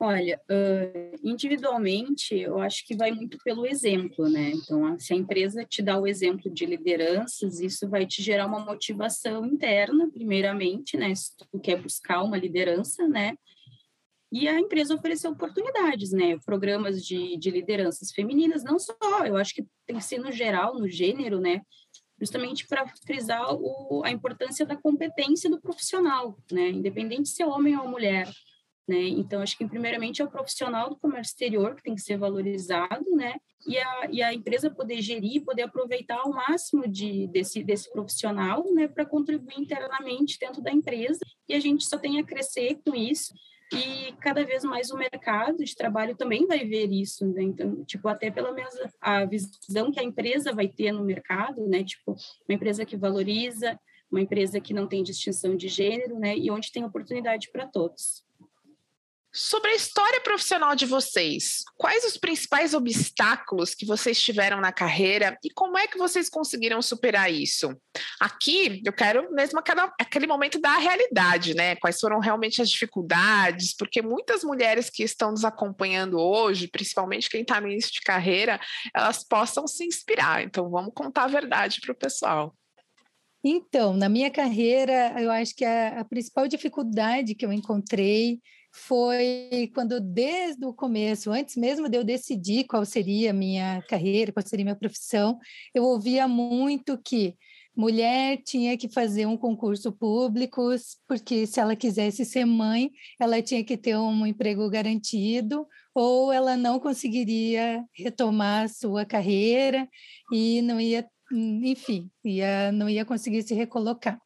Olha, 0.03 0.41
individualmente, 1.23 2.35
eu 2.35 2.59
acho 2.59 2.83
que 2.87 2.95
vai 2.95 3.11
muito 3.11 3.37
pelo 3.43 3.67
exemplo, 3.67 4.27
né? 4.27 4.49
Então, 4.49 4.99
se 4.99 5.13
a 5.13 5.15
empresa 5.15 5.63
te 5.63 5.79
dá 5.79 5.95
o 5.99 6.07
exemplo 6.07 6.51
de 6.51 6.65
lideranças, 6.65 7.59
isso 7.59 7.87
vai 7.87 8.07
te 8.07 8.19
gerar 8.19 8.47
uma 8.47 8.65
motivação 8.65 9.45
interna, 9.45 10.09
primeiramente, 10.09 10.97
né? 10.97 11.13
Se 11.13 11.37
tu 11.37 11.59
quer 11.59 11.79
buscar 11.79 12.23
uma 12.23 12.35
liderança, 12.35 13.07
né? 13.07 13.35
E 14.31 14.47
a 14.47 14.59
empresa 14.59 14.95
oferecer 14.95 15.27
oportunidades, 15.27 16.11
né? 16.11 16.35
Programas 16.43 17.05
de, 17.05 17.37
de 17.37 17.51
lideranças 17.51 18.11
femininas, 18.11 18.63
não 18.63 18.79
só, 18.79 18.95
eu 19.23 19.37
acho 19.37 19.53
que 19.53 19.67
tem 19.85 19.97
que 19.97 20.03
ser 20.03 20.17
no 20.17 20.31
geral, 20.31 20.79
no 20.79 20.89
gênero, 20.89 21.39
né? 21.39 21.61
Justamente 22.19 22.67
para 22.67 22.87
frisar 23.05 23.53
o, 23.53 24.01
a 24.03 24.09
importância 24.09 24.65
da 24.65 24.75
competência 24.75 25.47
do 25.47 25.61
profissional, 25.61 26.39
né? 26.51 26.69
Independente 26.69 27.29
se 27.29 27.43
é 27.43 27.45
homem 27.45 27.77
ou 27.77 27.87
mulher 27.87 28.27
né? 28.87 28.99
Então, 28.99 29.41
acho 29.41 29.57
que 29.57 29.67
primeiramente 29.67 30.21
é 30.21 30.25
o 30.25 30.29
profissional 30.29 30.89
do 30.89 30.95
comércio 30.95 31.31
exterior 31.31 31.75
que 31.75 31.83
tem 31.83 31.95
que 31.95 32.01
ser 32.01 32.17
valorizado, 32.17 33.09
né? 33.11 33.35
E 33.65 33.77
a, 33.77 34.07
e 34.11 34.23
a 34.23 34.33
empresa 34.33 34.71
poder 34.71 35.01
gerir, 35.01 35.43
poder 35.43 35.63
aproveitar 35.63 36.23
o 36.23 36.31
máximo 36.31 36.87
de, 36.87 37.27
desse, 37.27 37.63
desse 37.63 37.91
profissional, 37.91 38.65
né? 38.73 38.87
Para 38.87 39.05
contribuir 39.05 39.59
internamente 39.59 40.37
dentro 40.39 40.61
da 40.61 40.71
empresa. 40.71 41.19
E 41.47 41.53
a 41.53 41.59
gente 41.59 41.85
só 41.85 41.97
tem 41.97 42.19
a 42.19 42.23
crescer 42.23 42.79
com 42.85 42.95
isso. 42.95 43.33
E 43.73 44.11
cada 44.19 44.43
vez 44.43 44.63
mais 44.65 44.91
o 44.91 44.97
mercado 44.97 45.63
de 45.63 45.75
trabalho 45.75 46.15
também 46.15 46.45
vai 46.45 46.65
ver 46.65 46.91
isso, 46.91 47.25
né? 47.27 47.43
Então, 47.43 47.85
tipo, 47.85 48.07
até 48.09 48.29
pela 48.29 48.51
mesma 48.51 48.91
a 48.99 49.23
visão 49.23 49.91
que 49.91 49.99
a 49.99 50.03
empresa 50.03 50.53
vai 50.53 50.67
ter 50.67 50.91
no 50.91 51.05
mercado, 51.05 51.65
né? 51.67 51.83
Tipo, 51.83 52.11
uma 52.49 52.55
empresa 52.55 52.85
que 52.85 52.97
valoriza, 52.97 53.79
uma 54.11 54.19
empresa 54.19 54.59
que 54.59 54.73
não 54.73 54.87
tem 54.87 55.03
distinção 55.03 55.55
de 55.55 55.69
gênero, 55.69 56.19
né? 56.19 56.35
E 56.37 56.51
onde 56.51 56.71
tem 56.71 56.83
oportunidade 56.83 57.49
para 57.49 57.65
todos. 57.65 58.23
Sobre 59.33 59.69
a 59.69 59.75
história 59.75 60.19
profissional 60.19 60.75
de 60.75 60.85
vocês, 60.85 61.63
quais 61.77 62.03
os 62.03 62.17
principais 62.17 62.73
obstáculos 62.73 63.73
que 63.73 63.85
vocês 63.85 64.21
tiveram 64.21 64.59
na 64.59 64.73
carreira 64.73 65.37
e 65.41 65.49
como 65.49 65.77
é 65.77 65.87
que 65.87 65.97
vocês 65.97 66.27
conseguiram 66.27 66.81
superar 66.81 67.31
isso? 67.31 67.73
Aqui 68.19 68.81
eu 68.85 68.91
quero 68.91 69.31
mesmo 69.31 69.61
aquele 69.97 70.27
momento 70.27 70.59
da 70.59 70.77
realidade, 70.77 71.53
né? 71.53 71.77
Quais 71.77 71.97
foram 71.97 72.19
realmente 72.19 72.61
as 72.61 72.69
dificuldades, 72.69 73.73
porque 73.73 74.01
muitas 74.01 74.43
mulheres 74.43 74.89
que 74.89 75.01
estão 75.01 75.31
nos 75.31 75.45
acompanhando 75.45 76.19
hoje, 76.19 76.67
principalmente 76.67 77.29
quem 77.29 77.43
está 77.43 77.61
no 77.61 77.69
início 77.69 77.93
de 77.93 78.01
carreira, 78.01 78.59
elas 78.93 79.23
possam 79.23 79.65
se 79.65 79.85
inspirar. 79.85 80.43
Então 80.43 80.69
vamos 80.69 80.91
contar 80.93 81.23
a 81.23 81.27
verdade 81.27 81.79
para 81.79 81.93
o 81.93 81.95
pessoal. 81.95 82.53
Então, 83.41 83.93
na 83.93 84.09
minha 84.09 84.29
carreira, 84.29 85.15
eu 85.17 85.31
acho 85.31 85.55
que 85.55 85.63
a, 85.63 86.01
a 86.01 86.05
principal 86.05 86.49
dificuldade 86.49 87.33
que 87.33 87.45
eu 87.45 87.53
encontrei 87.53 88.41
foi 88.71 89.69
quando, 89.73 89.99
desde 89.99 90.65
o 90.65 90.73
começo, 90.73 91.31
antes 91.31 91.55
mesmo 91.57 91.89
de 91.89 91.97
eu 91.97 92.03
decidir 92.03 92.65
qual 92.65 92.85
seria 92.85 93.31
a 93.31 93.33
minha 93.33 93.81
carreira, 93.89 94.31
qual 94.31 94.45
seria 94.45 94.63
a 94.63 94.67
minha 94.67 94.75
profissão, 94.75 95.37
eu 95.73 95.83
ouvia 95.83 96.27
muito 96.27 96.97
que 96.97 97.35
mulher 97.75 98.41
tinha 98.43 98.77
que 98.77 98.89
fazer 98.89 99.25
um 99.25 99.37
concurso 99.37 99.91
público, 99.91 100.61
porque 101.07 101.47
se 101.47 101.59
ela 101.59 101.75
quisesse 101.75 102.25
ser 102.25 102.45
mãe, 102.45 102.91
ela 103.19 103.41
tinha 103.41 103.63
que 103.63 103.77
ter 103.77 103.97
um 103.97 104.25
emprego 104.25 104.69
garantido, 104.69 105.67
ou 105.93 106.31
ela 106.31 106.57
não 106.57 106.79
conseguiria 106.79 107.83
retomar 107.93 108.65
a 108.65 108.67
sua 108.67 109.05
carreira 109.05 109.87
e 110.31 110.61
não 110.61 110.79
ia, 110.79 111.07
enfim, 111.31 112.09
ia, 112.23 112.71
não 112.71 112.89
ia 112.89 113.05
conseguir 113.05 113.43
se 113.43 113.53
recolocar. 113.53 114.19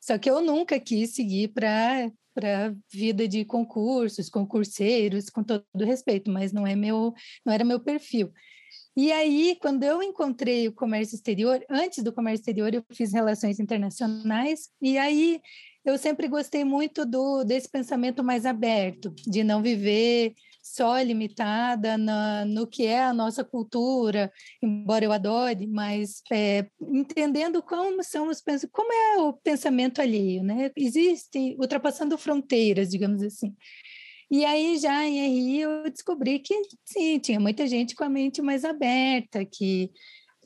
Só 0.00 0.18
que 0.18 0.28
eu 0.28 0.40
nunca 0.40 0.80
quis 0.80 1.14
seguir 1.14 1.48
para 1.48 2.10
para 2.34 2.74
vida 2.90 3.26
de 3.28 3.44
concursos, 3.44 4.28
concurseiros, 4.28 5.30
com 5.30 5.42
todo 5.42 5.64
respeito, 5.84 6.30
mas 6.30 6.52
não 6.52 6.66
é 6.66 6.74
meu, 6.74 7.12
não 7.44 7.52
era 7.52 7.64
meu 7.64 7.80
perfil. 7.80 8.32
E 8.96 9.10
aí, 9.10 9.56
quando 9.60 9.84
eu 9.84 10.02
encontrei 10.02 10.68
o 10.68 10.72
comércio 10.72 11.14
exterior, 11.14 11.64
antes 11.70 12.04
do 12.04 12.12
comércio 12.12 12.42
exterior, 12.42 12.74
eu 12.74 12.84
fiz 12.92 13.12
relações 13.12 13.58
internacionais, 13.58 14.68
e 14.82 14.98
aí 14.98 15.40
eu 15.84 15.96
sempre 15.96 16.28
gostei 16.28 16.62
muito 16.62 17.06
do 17.06 17.42
desse 17.42 17.68
pensamento 17.70 18.22
mais 18.22 18.44
aberto, 18.44 19.12
de 19.26 19.42
não 19.42 19.62
viver 19.62 20.34
só 20.62 21.00
limitada 21.00 21.98
na, 21.98 22.44
no 22.44 22.68
que 22.68 22.86
é 22.86 23.02
a 23.02 23.12
nossa 23.12 23.42
cultura, 23.42 24.32
embora 24.62 25.04
eu 25.04 25.10
adore, 25.10 25.66
mas 25.66 26.22
é, 26.32 26.68
entendendo 26.80 27.60
como 27.60 28.02
são 28.04 28.28
os 28.28 28.40
como 28.70 28.92
é 28.92 29.16
o 29.18 29.32
pensamento 29.32 30.00
alheio, 30.00 30.44
né? 30.44 30.70
Existe 30.76 31.56
ultrapassando 31.58 32.16
fronteiras, 32.16 32.88
digamos 32.90 33.22
assim. 33.22 33.54
E 34.30 34.44
aí 34.44 34.78
já 34.78 35.04
em 35.04 35.18
RI 35.26 35.60
eu 35.62 35.90
descobri 35.90 36.38
que 36.38 36.54
sim, 36.84 37.18
tinha 37.18 37.40
muita 37.40 37.66
gente 37.66 37.94
com 37.94 38.04
a 38.04 38.08
mente 38.08 38.40
mais 38.40 38.64
aberta, 38.64 39.44
que 39.44 39.90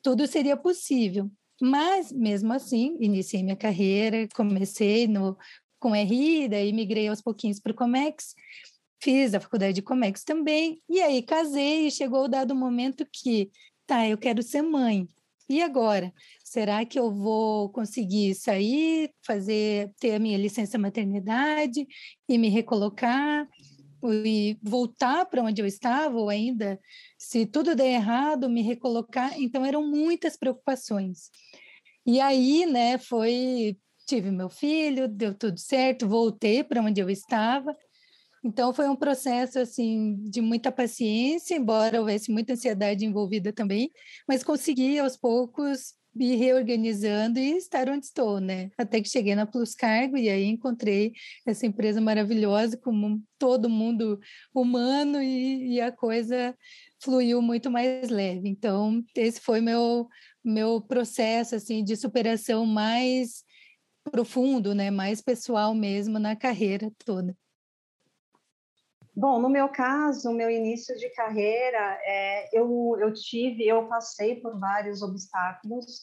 tudo 0.02 0.26
seria 0.26 0.56
possível. 0.56 1.30
Mas 1.60 2.10
mesmo 2.10 2.52
assim, 2.52 2.96
iniciei 3.00 3.42
minha 3.42 3.56
carreira, 3.56 4.26
comecei 4.34 5.06
no 5.06 5.36
com 5.78 5.94
RI, 5.94 6.48
daí 6.48 6.72
migrei 6.72 7.06
aos 7.08 7.20
pouquinhos 7.20 7.60
para 7.60 7.72
o 7.72 7.74
Comex 7.74 8.34
Fiz 9.02 9.34
a 9.34 9.40
faculdade 9.40 9.74
de 9.74 9.82
Comex 9.82 10.24
também, 10.24 10.82
e 10.88 11.00
aí 11.00 11.22
casei 11.22 11.86
e 11.86 11.90
chegou 11.90 12.24
o 12.24 12.28
dado 12.28 12.54
momento 12.54 13.06
que, 13.12 13.50
tá, 13.86 14.08
eu 14.08 14.18
quero 14.18 14.42
ser 14.42 14.62
mãe. 14.62 15.08
E 15.48 15.62
agora? 15.62 16.12
Será 16.42 16.84
que 16.84 16.98
eu 16.98 17.12
vou 17.12 17.70
conseguir 17.70 18.34
sair, 18.34 19.12
fazer, 19.24 19.92
ter 20.00 20.14
a 20.14 20.18
minha 20.18 20.36
licença 20.36 20.76
maternidade 20.76 21.86
e 22.28 22.38
me 22.38 22.48
recolocar 22.48 23.48
e 24.24 24.58
voltar 24.62 25.26
para 25.26 25.42
onde 25.42 25.62
eu 25.62 25.66
estava 25.66 26.16
ou 26.18 26.28
ainda, 26.28 26.80
se 27.18 27.46
tudo 27.46 27.76
der 27.76 27.92
errado, 27.94 28.50
me 28.50 28.62
recolocar? 28.62 29.38
Então 29.40 29.64
eram 29.64 29.88
muitas 29.88 30.36
preocupações. 30.36 31.30
E 32.04 32.20
aí, 32.20 32.66
né, 32.66 32.98
foi 32.98 33.76
tive 34.06 34.30
meu 34.30 34.48
filho, 34.48 35.08
deu 35.08 35.34
tudo 35.34 35.58
certo, 35.58 36.08
voltei 36.08 36.62
para 36.62 36.80
onde 36.80 37.00
eu 37.00 37.10
estava 37.10 37.76
então 38.46 38.72
foi 38.72 38.88
um 38.88 38.94
processo 38.94 39.58
assim 39.58 40.16
de 40.30 40.40
muita 40.40 40.70
paciência, 40.70 41.56
embora 41.56 41.98
houvesse 41.98 42.30
muita 42.30 42.52
ansiedade 42.52 43.04
envolvida 43.04 43.52
também, 43.52 43.90
mas 44.28 44.44
consegui 44.44 44.98
aos 45.00 45.16
poucos 45.16 45.94
me 46.14 46.36
reorganizando 46.36 47.38
e 47.38 47.56
estar 47.56 47.90
onde 47.90 48.06
estou, 48.06 48.40
né? 48.40 48.70
Até 48.78 49.02
que 49.02 49.08
cheguei 49.08 49.34
na 49.34 49.46
Plus 49.46 49.74
Cargo 49.74 50.16
e 50.16 50.28
aí 50.30 50.44
encontrei 50.44 51.12
essa 51.44 51.66
empresa 51.66 52.00
maravilhosa 52.00 52.76
com 52.76 53.20
todo 53.38 53.68
mundo 53.68 54.18
humano 54.54 55.20
e, 55.20 55.74
e 55.74 55.80
a 55.80 55.90
coisa 55.90 56.56
fluiu 57.02 57.42
muito 57.42 57.70
mais 57.70 58.08
leve. 58.08 58.48
Então, 58.48 59.04
esse 59.14 59.40
foi 59.40 59.60
meu 59.60 60.08
meu 60.44 60.80
processo 60.80 61.56
assim 61.56 61.82
de 61.82 61.96
superação 61.96 62.64
mais 62.64 63.44
profundo, 64.10 64.74
né, 64.74 64.90
mais 64.90 65.20
pessoal 65.20 65.74
mesmo 65.74 66.18
na 66.20 66.36
carreira 66.36 66.90
toda. 67.04 67.36
Bom, 69.16 69.40
no 69.40 69.48
meu 69.48 69.66
caso, 69.70 70.30
meu 70.30 70.50
início 70.50 70.94
de 70.94 71.08
carreira, 71.14 71.98
é, 72.04 72.50
eu, 72.52 72.98
eu 73.00 73.14
tive, 73.14 73.66
eu 73.66 73.88
passei 73.88 74.36
por 74.36 74.60
vários 74.60 75.00
obstáculos 75.00 76.02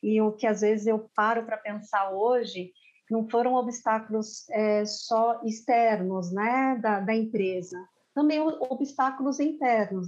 e 0.00 0.22
o 0.22 0.30
que 0.30 0.46
às 0.46 0.60
vezes 0.60 0.86
eu 0.86 1.10
paro 1.12 1.44
para 1.44 1.56
pensar 1.56 2.12
hoje 2.12 2.70
não 3.10 3.28
foram 3.28 3.54
obstáculos 3.54 4.48
é, 4.50 4.84
só 4.86 5.40
externos, 5.44 6.32
né, 6.32 6.78
da, 6.80 7.00
da 7.00 7.12
empresa, 7.12 7.76
também 8.14 8.40
obstáculos 8.40 9.40
internos, 9.40 10.06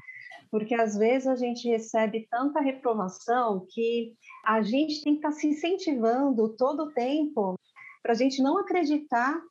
porque 0.49 0.77
às 0.77 0.97
vezes 0.97 1.27
a 1.27 1.35
gente 1.35 1.69
recebe 1.69 2.29
tanta 2.31 2.61
reprovação 2.61 3.67
que 3.69 4.15
a 4.47 4.63
gente 4.63 5.03
tem 5.03 5.15
que 5.15 5.19
estar 5.19 5.31
tá 5.31 5.35
se 5.35 5.49
incentivando 5.49 6.55
todo 6.57 6.85
o 6.85 6.93
tempo 6.93 7.59
para 8.01 8.13
a 8.13 8.17
gente 8.17 8.41
não 8.41 8.59
acreditar 8.59 9.43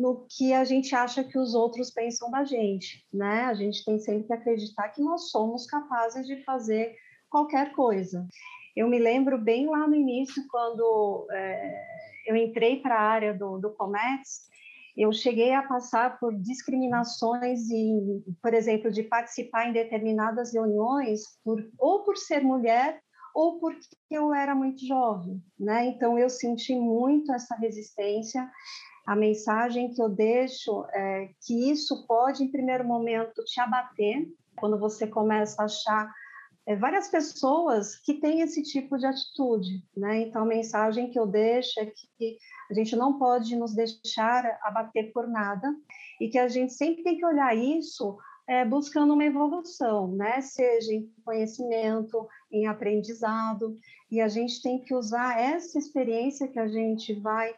no 0.00 0.26
que 0.30 0.54
a 0.54 0.64
gente 0.64 0.94
acha 0.94 1.22
que 1.22 1.38
os 1.38 1.54
outros 1.54 1.90
pensam 1.90 2.30
da 2.30 2.42
gente, 2.42 3.06
né? 3.12 3.44
A 3.44 3.54
gente 3.54 3.84
tem 3.84 3.98
sempre 3.98 4.24
que 4.24 4.32
acreditar 4.32 4.88
que 4.88 5.02
nós 5.02 5.30
somos 5.30 5.66
capazes 5.66 6.26
de 6.26 6.42
fazer 6.42 6.96
qualquer 7.28 7.72
coisa. 7.72 8.26
Eu 8.74 8.88
me 8.88 8.98
lembro 8.98 9.36
bem 9.36 9.66
lá 9.66 9.86
no 9.86 9.94
início, 9.94 10.42
quando 10.48 11.26
é, 11.30 11.84
eu 12.26 12.34
entrei 12.34 12.80
para 12.80 12.94
a 12.94 13.02
área 13.02 13.34
do, 13.34 13.58
do 13.58 13.70
Comex, 13.74 14.48
eu 14.96 15.12
cheguei 15.12 15.52
a 15.52 15.62
passar 15.62 16.18
por 16.18 16.34
discriminações 16.34 17.68
e, 17.70 18.24
por 18.42 18.54
exemplo, 18.54 18.90
de 18.90 19.02
participar 19.02 19.68
em 19.68 19.72
determinadas 19.72 20.54
reuniões 20.54 21.20
por, 21.44 21.62
ou 21.78 22.04
por 22.04 22.16
ser 22.16 22.42
mulher 22.42 23.00
ou 23.34 23.60
porque 23.60 23.86
eu 24.10 24.34
era 24.34 24.54
muito 24.54 24.84
jovem, 24.84 25.40
né? 25.58 25.86
Então 25.86 26.18
eu 26.18 26.28
senti 26.28 26.74
muito 26.74 27.32
essa 27.32 27.54
resistência 27.56 28.50
a 29.06 29.16
mensagem 29.16 29.92
que 29.92 30.02
eu 30.02 30.08
deixo 30.08 30.84
é 30.92 31.30
que 31.42 31.70
isso 31.70 32.06
pode, 32.06 32.44
em 32.44 32.50
primeiro 32.50 32.84
momento, 32.84 33.44
te 33.44 33.60
abater, 33.60 34.28
quando 34.56 34.78
você 34.78 35.06
começa 35.06 35.62
a 35.62 35.64
achar 35.64 36.12
é, 36.66 36.76
várias 36.76 37.08
pessoas 37.08 37.96
que 37.96 38.20
têm 38.20 38.42
esse 38.42 38.62
tipo 38.62 38.98
de 38.98 39.06
atitude, 39.06 39.82
né? 39.96 40.20
Então, 40.22 40.42
a 40.42 40.46
mensagem 40.46 41.10
que 41.10 41.18
eu 41.18 41.26
deixo 41.26 41.80
é 41.80 41.86
que 41.86 42.36
a 42.70 42.74
gente 42.74 42.94
não 42.94 43.18
pode 43.18 43.56
nos 43.56 43.74
deixar 43.74 44.44
abater 44.62 45.12
por 45.12 45.26
nada 45.26 45.74
e 46.20 46.28
que 46.28 46.38
a 46.38 46.48
gente 46.48 46.72
sempre 46.74 47.02
tem 47.02 47.16
que 47.16 47.24
olhar 47.24 47.56
isso 47.56 48.18
é, 48.46 48.64
buscando 48.64 49.14
uma 49.14 49.24
evolução, 49.24 50.12
né? 50.14 50.40
Seja 50.40 50.92
em 50.92 51.10
conhecimento, 51.24 52.28
em 52.52 52.66
aprendizado, 52.66 53.76
e 54.10 54.20
a 54.20 54.28
gente 54.28 54.60
tem 54.60 54.80
que 54.80 54.94
usar 54.94 55.40
essa 55.40 55.78
experiência 55.78 56.48
que 56.48 56.58
a 56.58 56.68
gente 56.68 57.14
vai 57.14 57.54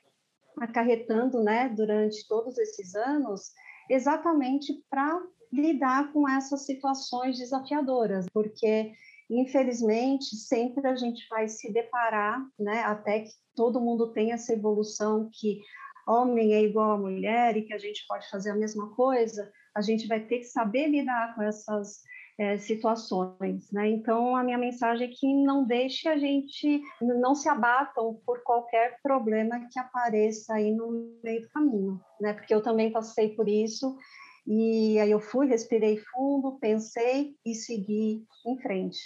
acarretando 0.61 1.43
né, 1.43 1.69
durante 1.69 2.27
todos 2.29 2.57
esses 2.59 2.95
anos, 2.95 3.53
exatamente 3.91 4.73
para 4.91 5.21
lidar 5.53 6.13
com 6.13 6.29
essas 6.29 6.65
situações 6.65 7.39
desafiadoras, 7.39 8.27
porque 8.33 8.93
infelizmente 9.29 10.37
sempre 10.37 10.87
a 10.87 10.97
gente 10.97 11.27
vai 11.29 11.49
se 11.49 11.73
deparar, 11.73 12.41
né, 12.59 12.81
até 12.83 13.21
que 13.21 13.31
todo 13.55 13.81
mundo 13.81 14.13
tenha 14.13 14.35
essa 14.35 14.53
evolução 14.53 15.29
que 15.33 15.61
homem 16.07 16.55
é 16.55 16.63
igual 16.63 16.93
a 16.93 16.99
mulher 16.99 17.57
e 17.57 17.63
que 17.63 17.73
a 17.73 17.79
gente 17.79 18.05
pode 18.09 18.29
fazer 18.29 18.51
a 18.51 18.57
mesma 18.57 18.95
coisa, 18.95 19.51
a 19.75 19.81
gente 19.81 20.07
vai 20.07 20.21
ter 20.21 20.39
que 20.39 20.45
saber 20.45 20.89
lidar 20.89 21.35
com 21.35 21.43
essas 21.43 22.03
é, 22.43 22.59
situações, 22.59 23.71
né? 23.71 23.89
Então 23.89 24.35
a 24.35 24.43
minha 24.43 24.59
mensagem 24.59 25.09
é 25.09 25.13
que 25.15 25.33
não 25.45 25.65
deixe 25.65 26.09
a 26.09 26.19
gente, 26.19 26.83
não 27.01 27.37
se 27.37 27.49
abatam 27.49 28.21
por 28.27 28.43
qualquer 28.43 28.99
problema 29.01 29.69
que 29.71 29.79
apareça 29.79 30.55
aí 30.55 30.73
no 30.73 31.21
meio 31.23 31.43
do 31.43 31.49
caminho, 31.51 32.01
né? 32.21 32.33
Porque 32.33 32.53
eu 32.53 32.61
também 32.61 32.91
passei 32.91 33.29
por 33.29 33.49
isso 33.49 33.97
e 34.45 34.99
aí 34.99 35.13
eu 35.13 35.21
fui, 35.21 35.47
respirei 35.47 35.99
fundo, 35.99 36.59
pensei 36.61 37.37
e 37.47 37.55
segui 37.55 38.25
em 38.45 38.59
frente. 38.59 38.99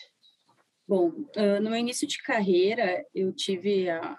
Bom, 0.89 1.13
no 1.61 1.69
meu 1.69 1.79
início 1.79 2.09
de 2.09 2.23
carreira 2.23 3.05
eu 3.15 3.35
tive 3.35 3.91
a 3.91 4.19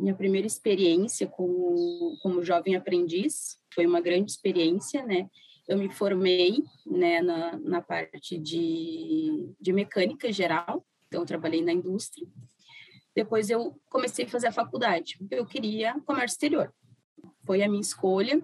minha 0.00 0.16
primeira 0.16 0.48
experiência 0.48 1.28
como 1.28 2.18
como 2.22 2.42
jovem 2.42 2.74
aprendiz, 2.74 3.56
foi 3.72 3.86
uma 3.86 4.00
grande 4.00 4.32
experiência, 4.32 5.06
né? 5.06 5.28
Eu 5.68 5.76
me 5.76 5.90
formei 5.90 6.64
né, 6.86 7.20
na, 7.20 7.58
na 7.58 7.82
parte 7.82 8.38
de, 8.38 9.52
de 9.60 9.72
mecânica 9.72 10.32
geral, 10.32 10.84
então 11.06 11.26
trabalhei 11.26 11.62
na 11.62 11.72
indústria. 11.72 12.26
Depois 13.14 13.50
eu 13.50 13.78
comecei 13.90 14.24
a 14.24 14.28
fazer 14.28 14.46
a 14.46 14.52
faculdade, 14.52 15.18
eu 15.30 15.44
queria 15.44 16.00
comércio 16.06 16.34
exterior. 16.36 16.72
Foi 17.44 17.62
a 17.62 17.68
minha 17.68 17.80
escolha. 17.80 18.42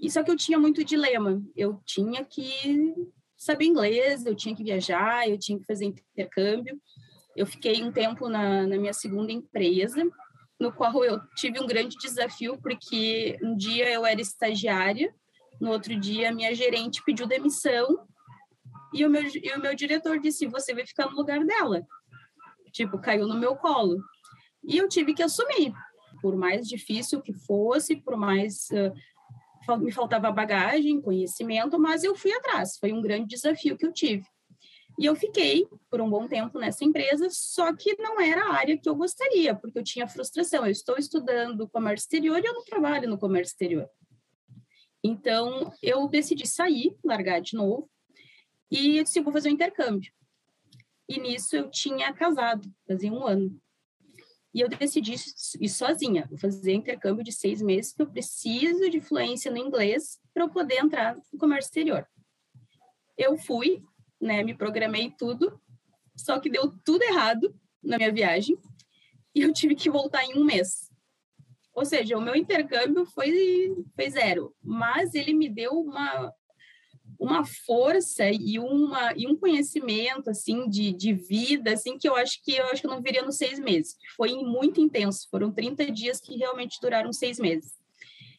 E 0.00 0.10
só 0.10 0.22
que 0.22 0.30
eu 0.30 0.36
tinha 0.36 0.58
muito 0.58 0.84
dilema. 0.84 1.42
Eu 1.56 1.80
tinha 1.84 2.24
que 2.24 2.94
saber 3.36 3.66
inglês, 3.66 4.24
eu 4.24 4.34
tinha 4.34 4.54
que 4.54 4.64
viajar, 4.64 5.28
eu 5.28 5.38
tinha 5.38 5.58
que 5.58 5.66
fazer 5.66 5.84
intercâmbio. 5.84 6.80
Eu 7.36 7.46
fiquei 7.46 7.82
um 7.82 7.92
tempo 7.92 8.28
na, 8.28 8.66
na 8.66 8.76
minha 8.76 8.92
segunda 8.92 9.30
empresa, 9.30 10.02
no 10.58 10.72
qual 10.72 11.04
eu 11.04 11.20
tive 11.36 11.60
um 11.60 11.66
grande 11.66 11.96
desafio, 11.98 12.58
porque 12.60 13.38
um 13.42 13.56
dia 13.56 13.90
eu 13.90 14.04
era 14.04 14.20
estagiária 14.20 15.12
no 15.60 15.70
outro 15.70 15.98
dia, 15.98 16.32
minha 16.32 16.54
gerente 16.54 17.02
pediu 17.04 17.26
demissão 17.26 18.06
e 18.92 19.04
o 19.04 19.10
meu, 19.10 19.22
e 19.22 19.52
o 19.56 19.60
meu 19.60 19.74
diretor 19.74 20.18
disse: 20.18 20.46
Você 20.46 20.74
vai 20.74 20.86
ficar 20.86 21.06
no 21.06 21.16
lugar 21.16 21.44
dela. 21.44 21.86
Tipo, 22.72 22.98
caiu 22.98 23.26
no 23.26 23.38
meu 23.38 23.56
colo. 23.56 23.98
E 24.64 24.76
eu 24.76 24.88
tive 24.88 25.14
que 25.14 25.22
assumir, 25.22 25.72
por 26.20 26.36
mais 26.36 26.66
difícil 26.66 27.20
que 27.20 27.32
fosse, 27.32 27.96
por 27.96 28.16
mais. 28.16 28.68
Uh, 28.70 28.92
me 29.80 29.92
faltava 29.92 30.32
bagagem, 30.32 31.00
conhecimento, 31.00 31.78
mas 31.78 32.02
eu 32.02 32.14
fui 32.14 32.32
atrás. 32.32 32.78
Foi 32.78 32.90
um 32.90 33.02
grande 33.02 33.26
desafio 33.26 33.76
que 33.76 33.84
eu 33.84 33.92
tive. 33.92 34.24
E 34.98 35.04
eu 35.04 35.14
fiquei 35.14 35.68
por 35.90 36.00
um 36.00 36.08
bom 36.08 36.26
tempo 36.26 36.58
nessa 36.58 36.84
empresa, 36.84 37.28
só 37.30 37.72
que 37.74 37.94
não 37.98 38.18
era 38.20 38.44
a 38.44 38.54
área 38.54 38.78
que 38.78 38.88
eu 38.88 38.96
gostaria, 38.96 39.54
porque 39.54 39.78
eu 39.78 39.84
tinha 39.84 40.08
frustração. 40.08 40.64
Eu 40.64 40.72
estou 40.72 40.96
estudando 40.96 41.68
comércio 41.68 42.04
exterior 42.04 42.42
e 42.42 42.46
eu 42.46 42.54
não 42.54 42.64
trabalho 42.64 43.08
no 43.08 43.18
comércio 43.18 43.52
exterior. 43.52 43.88
Então, 45.08 45.72
eu 45.82 46.06
decidi 46.06 46.46
sair, 46.46 46.94
largar 47.02 47.40
de 47.40 47.56
novo, 47.56 47.90
e 48.70 48.98
eu 48.98 49.04
disse, 49.04 49.22
vou 49.22 49.32
fazer 49.32 49.48
um 49.48 49.52
intercâmbio. 49.52 50.12
E 51.08 51.18
nisso 51.18 51.56
eu 51.56 51.70
tinha 51.70 52.12
casado, 52.12 52.70
fazia 52.86 53.10
um 53.10 53.26
ano. 53.26 53.58
E 54.52 54.60
eu 54.60 54.68
decidi 54.68 55.14
ir 55.58 55.68
sozinha, 55.70 56.26
vou 56.28 56.38
fazer 56.38 56.74
intercâmbio 56.74 57.24
de 57.24 57.32
seis 57.32 57.62
meses, 57.62 57.94
porque 57.94 58.02
eu 58.02 58.12
preciso 58.12 58.90
de 58.90 59.00
fluência 59.00 59.50
no 59.50 59.56
inglês 59.56 60.20
para 60.34 60.44
eu 60.44 60.50
poder 60.50 60.76
entrar 60.76 61.16
no 61.32 61.38
comércio 61.38 61.68
exterior. 61.68 62.06
Eu 63.16 63.38
fui, 63.38 63.82
né, 64.20 64.42
me 64.42 64.54
programei 64.54 65.10
tudo, 65.18 65.58
só 66.14 66.38
que 66.38 66.50
deu 66.50 66.70
tudo 66.84 67.02
errado 67.02 67.58
na 67.82 67.96
minha 67.96 68.12
viagem, 68.12 68.58
e 69.34 69.40
eu 69.40 69.54
tive 69.54 69.74
que 69.74 69.88
voltar 69.88 70.22
em 70.24 70.38
um 70.38 70.44
mês. 70.44 70.87
Ou 71.78 71.84
seja, 71.84 72.18
o 72.18 72.20
meu 72.20 72.34
intercâmbio 72.34 73.06
foi, 73.06 73.72
foi 73.94 74.10
zero, 74.10 74.52
mas 74.60 75.14
ele 75.14 75.32
me 75.32 75.48
deu 75.48 75.70
uma, 75.70 76.34
uma 77.20 77.44
força 77.44 78.28
e, 78.28 78.58
uma, 78.58 79.12
e 79.16 79.28
um 79.28 79.36
conhecimento 79.36 80.28
assim 80.28 80.68
de, 80.68 80.92
de 80.92 81.12
vida 81.12 81.74
assim 81.74 81.96
que 81.96 82.08
eu 82.08 82.16
acho 82.16 82.42
que 82.42 82.50
eu 82.50 82.66
acho 82.66 82.82
que 82.82 82.88
não 82.88 83.00
viria 83.00 83.22
nos 83.22 83.36
seis 83.36 83.60
meses. 83.60 83.96
Foi 84.16 84.32
muito 84.42 84.80
intenso, 84.80 85.28
foram 85.30 85.52
30 85.52 85.92
dias 85.92 86.20
que 86.20 86.36
realmente 86.36 86.80
duraram 86.82 87.12
seis 87.12 87.38
meses. 87.38 87.78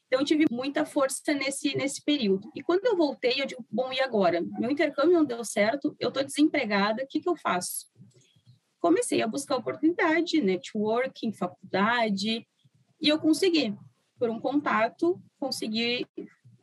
Então, 0.08 0.20
eu 0.20 0.26
tive 0.26 0.46
muita 0.52 0.86
força 0.86 1.34
nesse, 1.34 1.78
nesse 1.78 2.04
período. 2.04 2.52
E 2.54 2.62
quando 2.62 2.86
eu 2.86 2.98
voltei, 2.98 3.42
eu 3.42 3.46
digo, 3.46 3.66
bom, 3.72 3.94
e 3.94 4.02
agora? 4.02 4.42
Meu 4.60 4.70
intercâmbio 4.70 5.14
não 5.14 5.24
deu 5.24 5.46
certo, 5.46 5.96
eu 5.98 6.10
estou 6.10 6.26
desempregada, 6.26 7.04
o 7.04 7.08
que, 7.08 7.22
que 7.22 7.30
eu 7.30 7.38
faço? 7.38 7.86
Comecei 8.82 9.22
a 9.22 9.28
buscar 9.28 9.56
oportunidade, 9.56 10.42
networking, 10.42 11.32
faculdade, 11.32 12.46
e 13.02 13.10
eu 13.10 13.20
consegui, 13.20 13.76
por 14.18 14.30
um 14.30 14.40
contato, 14.40 15.22
consegui, 15.40 16.06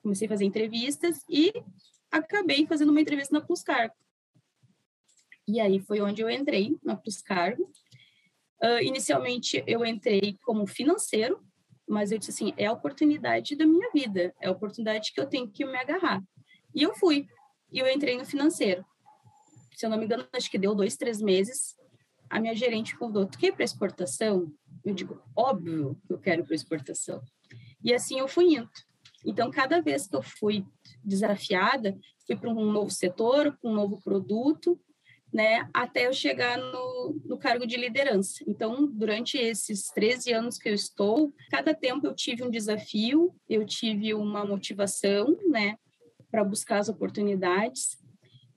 comecei 0.03 0.27
a 0.27 0.31
fazer 0.31 0.45
entrevistas 0.45 1.25
e 1.29 1.53
acabei 2.11 2.67
fazendo 2.67 2.91
uma 2.91 3.01
entrevista 3.01 3.35
na 3.35 3.45
Pluscargo. 3.45 3.95
E 5.49 5.61
aí 5.61 5.81
foi 5.81 6.01
onde 6.01 6.23
eu 6.23 6.29
entrei 6.29 6.77
na 6.83 6.97
Pluscargo. 6.97 7.65
Uh, 8.63 8.83
inicialmente 8.83 9.63
eu 9.67 9.85
entrei 9.85 10.37
como 10.43 10.67
financeiro, 10.67 11.41
mas 11.89 12.11
eu 12.11 12.19
disse 12.19 12.31
assim, 12.31 12.53
é 12.57 12.67
a 12.67 12.73
oportunidade 12.73 13.55
da 13.55 13.67
minha 13.67 13.91
vida, 13.93 14.35
é 14.41 14.49
a 14.49 14.51
oportunidade 14.51 15.13
que 15.13 15.21
eu 15.21 15.27
tenho 15.27 15.49
que 15.49 15.65
me 15.65 15.77
agarrar. 15.77 16.23
E 16.75 16.83
eu 16.83 16.95
fui, 16.95 17.27
e 17.71 17.79
eu 17.79 17.89
entrei 17.89 18.19
no 18.19 18.25
financeiro. 18.25 18.85
Se 19.75 19.87
eu 19.87 19.91
não 19.91 19.99
me 19.99 20.05
engano, 20.05 20.27
acho 20.33 20.51
que 20.51 20.59
deu 20.59 20.75
dois, 20.75 20.97
três 20.97 21.21
meses, 21.21 21.77
a 22.29 22.41
minha 22.41 22.55
gerente 22.55 22.97
convidou, 22.97 23.27
tu 23.27 23.39
quer 23.39 23.53
para 23.53 23.65
exportação? 23.65 24.53
Eu 24.87 24.95
digo, 24.95 25.21
óbvio 25.35 26.01
que 26.07 26.13
eu 26.13 26.19
quero 26.19 26.45
para 26.45 26.55
exportação. 26.55 27.21
E 27.83 27.93
assim 27.93 28.21
eu 28.21 28.29
fui 28.29 28.55
indo. 28.55 28.71
Então, 29.25 29.51
cada 29.51 29.81
vez 29.81 30.07
que 30.07 30.15
eu 30.15 30.23
fui 30.23 30.65
desafiada, 31.05 31.99
fui 32.25 32.37
para 32.37 32.51
um 32.51 32.71
novo 32.71 32.91
setor, 32.91 33.59
com 33.61 33.71
um 33.71 33.75
novo 33.75 34.01
produto, 34.01 34.81
né, 35.33 35.69
até 35.75 36.07
eu 36.07 36.13
chegar 36.13 36.57
no, 36.57 37.21
no 37.25 37.37
cargo 37.37 37.67
de 37.67 37.77
liderança. 37.77 38.45
Então, 38.47 38.87
durante 38.87 39.37
esses 39.37 39.91
13 39.91 40.33
anos 40.33 40.57
que 40.57 40.69
eu 40.69 40.75
estou, 40.75 41.35
cada 41.51 41.75
tempo 41.75 42.07
eu 42.07 42.15
tive 42.15 42.45
um 42.45 42.51
desafio, 42.51 43.35
eu 43.49 43.67
tive 43.67 44.15
uma 44.15 44.45
motivação, 44.45 45.37
né, 45.51 45.77
para 46.31 46.45
buscar 46.45 46.79
as 46.79 46.89
oportunidades. 46.89 47.99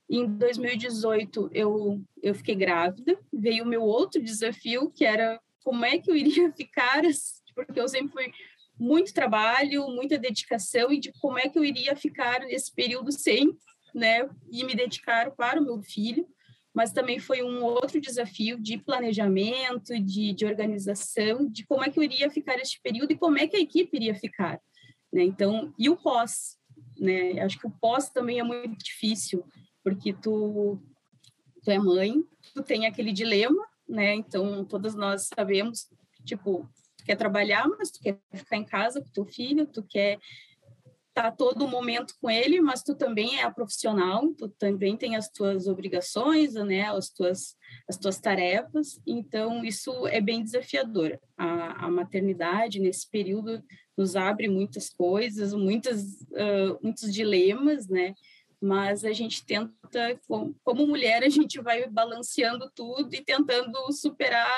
Em 0.08 0.26
2018, 0.26 1.50
eu, 1.52 2.00
eu 2.22 2.34
fiquei 2.36 2.54
grávida, 2.54 3.18
veio 3.32 3.64
o 3.64 3.68
meu 3.68 3.82
outro 3.82 4.22
desafio, 4.22 4.90
que 4.90 5.04
era 5.04 5.40
como 5.64 5.84
é 5.84 5.98
que 5.98 6.10
eu 6.10 6.16
iria 6.16 6.50
ficar, 6.56 7.02
porque 7.54 7.80
eu 7.80 7.88
sempre 7.88 8.12
fui 8.12 8.32
muito 8.78 9.12
trabalho, 9.12 9.88
muita 9.88 10.18
dedicação, 10.18 10.92
e 10.92 10.98
de 10.98 11.12
como 11.20 11.38
é 11.38 11.48
que 11.48 11.58
eu 11.58 11.64
iria 11.64 11.94
ficar 11.94 12.40
nesse 12.40 12.74
período 12.74 13.12
sem, 13.12 13.56
né, 13.94 14.28
e 14.50 14.64
me 14.64 14.74
dedicar 14.74 15.30
para 15.32 15.60
o 15.60 15.64
meu 15.64 15.82
filho 15.82 16.26
mas 16.74 16.92
também 16.92 17.18
foi 17.18 17.42
um 17.42 17.62
outro 17.64 18.00
desafio 18.00 18.58
de 18.58 18.78
planejamento, 18.78 19.98
de, 19.98 20.32
de 20.32 20.46
organização, 20.46 21.48
de 21.48 21.66
como 21.66 21.84
é 21.84 21.90
que 21.90 21.98
eu 21.98 22.02
iria 22.02 22.30
ficar 22.30 22.58
este 22.58 22.80
período 22.80 23.12
e 23.12 23.18
como 23.18 23.38
é 23.38 23.46
que 23.46 23.56
a 23.56 23.60
equipe 23.60 23.96
iria 23.96 24.14
ficar. 24.14 24.60
Né? 25.12 25.24
Então, 25.24 25.74
e 25.78 25.88
o 25.88 25.96
pós, 25.96 26.56
né? 26.98 27.40
Acho 27.40 27.58
que 27.58 27.66
o 27.66 27.70
pós 27.80 28.10
também 28.10 28.38
é 28.38 28.42
muito 28.44 28.84
difícil, 28.84 29.44
porque 29.82 30.12
tu, 30.12 30.80
tu 31.64 31.70
é 31.70 31.78
mãe, 31.78 32.22
tu 32.54 32.62
tem 32.62 32.86
aquele 32.86 33.12
dilema, 33.12 33.66
né? 33.90 34.14
Então, 34.14 34.64
todas 34.64 34.94
nós 34.94 35.28
sabemos, 35.34 35.88
tipo, 36.24 36.68
tu 36.96 37.04
quer 37.04 37.16
trabalhar, 37.16 37.68
mas 37.68 37.90
tu 37.90 38.00
quer 38.00 38.18
ficar 38.32 38.56
em 38.56 38.64
casa 38.64 39.00
com 39.00 39.10
teu 39.10 39.24
filho, 39.26 39.66
tu 39.66 39.82
quer 39.82 40.18
tá 41.12 41.30
todo 41.30 41.68
momento 41.68 42.14
com 42.20 42.30
ele, 42.30 42.60
mas 42.60 42.82
tu 42.82 42.94
também 42.94 43.40
é 43.40 43.42
a 43.42 43.50
profissional, 43.50 44.32
tu 44.34 44.48
também 44.48 44.96
tem 44.96 45.16
as 45.16 45.28
tuas 45.28 45.66
obrigações, 45.66 46.54
né, 46.54 46.82
as 46.82 47.10
tuas 47.10 47.56
as 47.88 47.96
tuas 47.96 48.18
tarefas, 48.18 49.00
então 49.06 49.64
isso 49.64 50.06
é 50.06 50.20
bem 50.20 50.42
desafiador. 50.42 51.18
A, 51.36 51.86
a 51.86 51.90
maternidade 51.90 52.78
nesse 52.78 53.08
período 53.10 53.62
nos 53.96 54.16
abre 54.16 54.48
muitas 54.48 54.88
coisas, 54.88 55.52
muitas 55.52 56.22
uh, 56.30 56.78
muitos 56.82 57.12
dilemas, 57.12 57.88
né? 57.88 58.14
Mas 58.60 59.04
a 59.04 59.12
gente 59.12 59.44
tenta, 59.44 60.20
como, 60.62 60.86
mulher, 60.86 61.22
a 61.22 61.28
gente 61.28 61.60
vai 61.60 61.88
balanceando 61.88 62.70
tudo 62.74 63.14
e 63.14 63.24
tentando 63.24 63.90
superar 63.92 64.52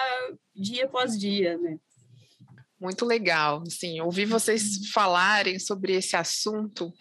dia 0.54 0.86
após 0.86 1.18
dia, 1.18 1.56
né? 1.56 1.78
Muito 2.80 3.06
legal, 3.06 3.62
assim, 3.64 4.00
ouvir 4.00 4.24
vocês 4.24 4.90
falarem 4.92 5.60
sobre 5.60 5.92
esse 5.94 6.16
assunto 6.16 6.92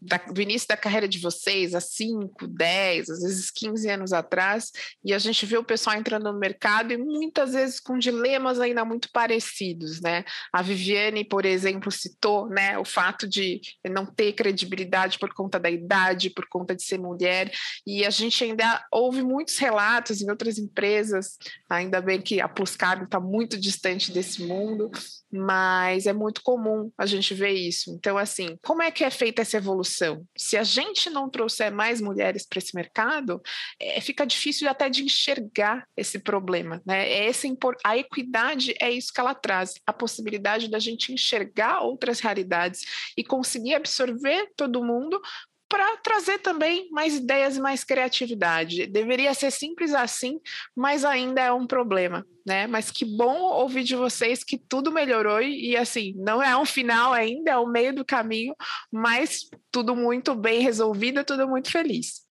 da, 0.00 0.16
do 0.16 0.40
início 0.40 0.66
da 0.68 0.76
carreira 0.76 1.06
de 1.06 1.18
vocês, 1.18 1.74
há 1.74 1.80
5, 1.80 2.46
10, 2.46 3.10
às 3.10 3.22
vezes 3.22 3.50
15 3.50 3.90
anos 3.90 4.12
atrás, 4.12 4.70
e 5.04 5.12
a 5.12 5.18
gente 5.18 5.44
vê 5.44 5.58
o 5.58 5.64
pessoal 5.64 5.96
entrando 5.96 6.32
no 6.32 6.38
mercado 6.38 6.92
e 6.92 6.96
muitas 6.96 7.52
vezes 7.52 7.78
com 7.78 7.98
dilemas 7.98 8.58
ainda 8.58 8.84
muito 8.84 9.10
parecidos, 9.12 10.00
né? 10.00 10.24
A 10.52 10.62
Viviane, 10.62 11.24
por 11.24 11.44
exemplo, 11.44 11.90
citou, 11.90 12.48
né, 12.48 12.78
o 12.78 12.84
fato 12.84 13.28
de 13.28 13.60
não 13.84 14.06
ter 14.06 14.32
credibilidade 14.32 15.18
por 15.18 15.34
conta 15.34 15.58
da 15.58 15.70
idade, 15.70 16.30
por 16.30 16.48
conta 16.48 16.74
de 16.74 16.82
ser 16.82 16.98
mulher, 16.98 17.52
e 17.86 18.06
a 18.06 18.10
gente 18.10 18.42
ainda 18.42 18.84
ouve 18.92 19.22
muitos 19.22 19.58
relatos 19.58 20.22
em 20.22 20.30
outras 20.30 20.58
empresas, 20.58 21.36
ainda 21.68 22.00
bem 22.00 22.20
que 22.20 22.40
a 22.40 22.48
Pluscargo 22.48 23.04
está 23.04 23.20
muito 23.20 23.58
distante 23.58 24.10
desse 24.12 24.42
mundo, 24.42 24.90
mas 25.30 26.06
é 26.06 26.12
muito 26.12 26.42
comum 26.42 26.90
a 26.96 27.06
gente 27.06 27.34
ver 27.34 27.52
isso. 27.52 27.90
Então, 27.92 28.16
assim, 28.16 28.58
como 28.62 28.82
é 28.82 28.90
que 28.90 29.04
é 29.04 29.10
feita 29.10 29.42
essa 29.42 29.56
evolução? 29.56 29.89
Se 30.36 30.56
a 30.56 30.62
gente 30.62 31.10
não 31.10 31.28
trouxer 31.28 31.72
mais 31.72 32.00
mulheres 32.00 32.46
para 32.46 32.58
esse 32.58 32.74
mercado, 32.74 33.40
é, 33.78 34.00
fica 34.00 34.26
difícil 34.26 34.68
até 34.68 34.88
de 34.88 35.02
enxergar 35.04 35.86
esse 35.96 36.18
problema, 36.18 36.80
né? 36.86 37.08
É 37.08 37.28
esse, 37.28 37.48
a 37.84 37.96
equidade 37.96 38.74
é 38.80 38.90
isso 38.90 39.12
que 39.12 39.20
ela 39.20 39.34
traz, 39.34 39.74
a 39.86 39.92
possibilidade 39.92 40.68
da 40.68 40.78
gente 40.78 41.12
enxergar 41.12 41.80
outras 41.80 42.20
realidades 42.20 43.12
e 43.16 43.24
conseguir 43.24 43.74
absorver 43.74 44.50
todo 44.56 44.84
mundo 44.84 45.20
para 45.70 45.96
trazer 45.98 46.40
também 46.40 46.90
mais 46.90 47.14
ideias 47.14 47.56
e 47.56 47.60
mais 47.60 47.84
criatividade. 47.84 48.88
Deveria 48.88 49.32
ser 49.32 49.52
simples 49.52 49.94
assim, 49.94 50.40
mas 50.76 51.04
ainda 51.04 51.40
é 51.40 51.52
um 51.52 51.64
problema, 51.64 52.26
né? 52.44 52.66
Mas 52.66 52.90
que 52.90 53.04
bom 53.04 53.38
ouvir 53.38 53.84
de 53.84 53.94
vocês 53.94 54.42
que 54.42 54.58
tudo 54.58 54.90
melhorou 54.90 55.40
e, 55.40 55.76
assim, 55.76 56.12
não 56.16 56.42
é 56.42 56.56
um 56.56 56.64
final 56.64 57.12
ainda, 57.12 57.52
é 57.52 57.56
o 57.56 57.68
meio 57.68 57.94
do 57.94 58.04
caminho, 58.04 58.52
mas 58.92 59.48
tudo 59.70 59.94
muito 59.94 60.34
bem 60.34 60.60
resolvido, 60.60 61.24
tudo 61.24 61.46
muito 61.46 61.70
feliz. 61.70 62.28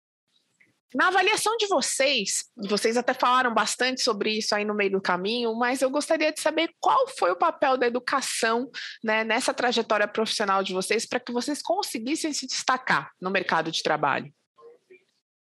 Na 0.94 1.08
avaliação 1.08 1.54
de 1.58 1.66
vocês, 1.66 2.44
vocês 2.56 2.96
até 2.96 3.12
falaram 3.12 3.52
bastante 3.52 4.00
sobre 4.00 4.38
isso 4.38 4.54
aí 4.54 4.64
no 4.64 4.74
meio 4.74 4.92
do 4.92 5.02
caminho, 5.02 5.54
mas 5.54 5.82
eu 5.82 5.90
gostaria 5.90 6.32
de 6.32 6.40
saber 6.40 6.70
qual 6.80 7.06
foi 7.18 7.30
o 7.30 7.36
papel 7.36 7.76
da 7.76 7.86
educação 7.86 8.70
né, 9.04 9.22
nessa 9.22 9.52
trajetória 9.52 10.08
profissional 10.08 10.62
de 10.62 10.72
vocês 10.72 11.06
para 11.06 11.20
que 11.20 11.30
vocês 11.30 11.60
conseguissem 11.60 12.32
se 12.32 12.46
destacar 12.46 13.10
no 13.20 13.30
mercado 13.30 13.70
de 13.70 13.82
trabalho. 13.82 14.32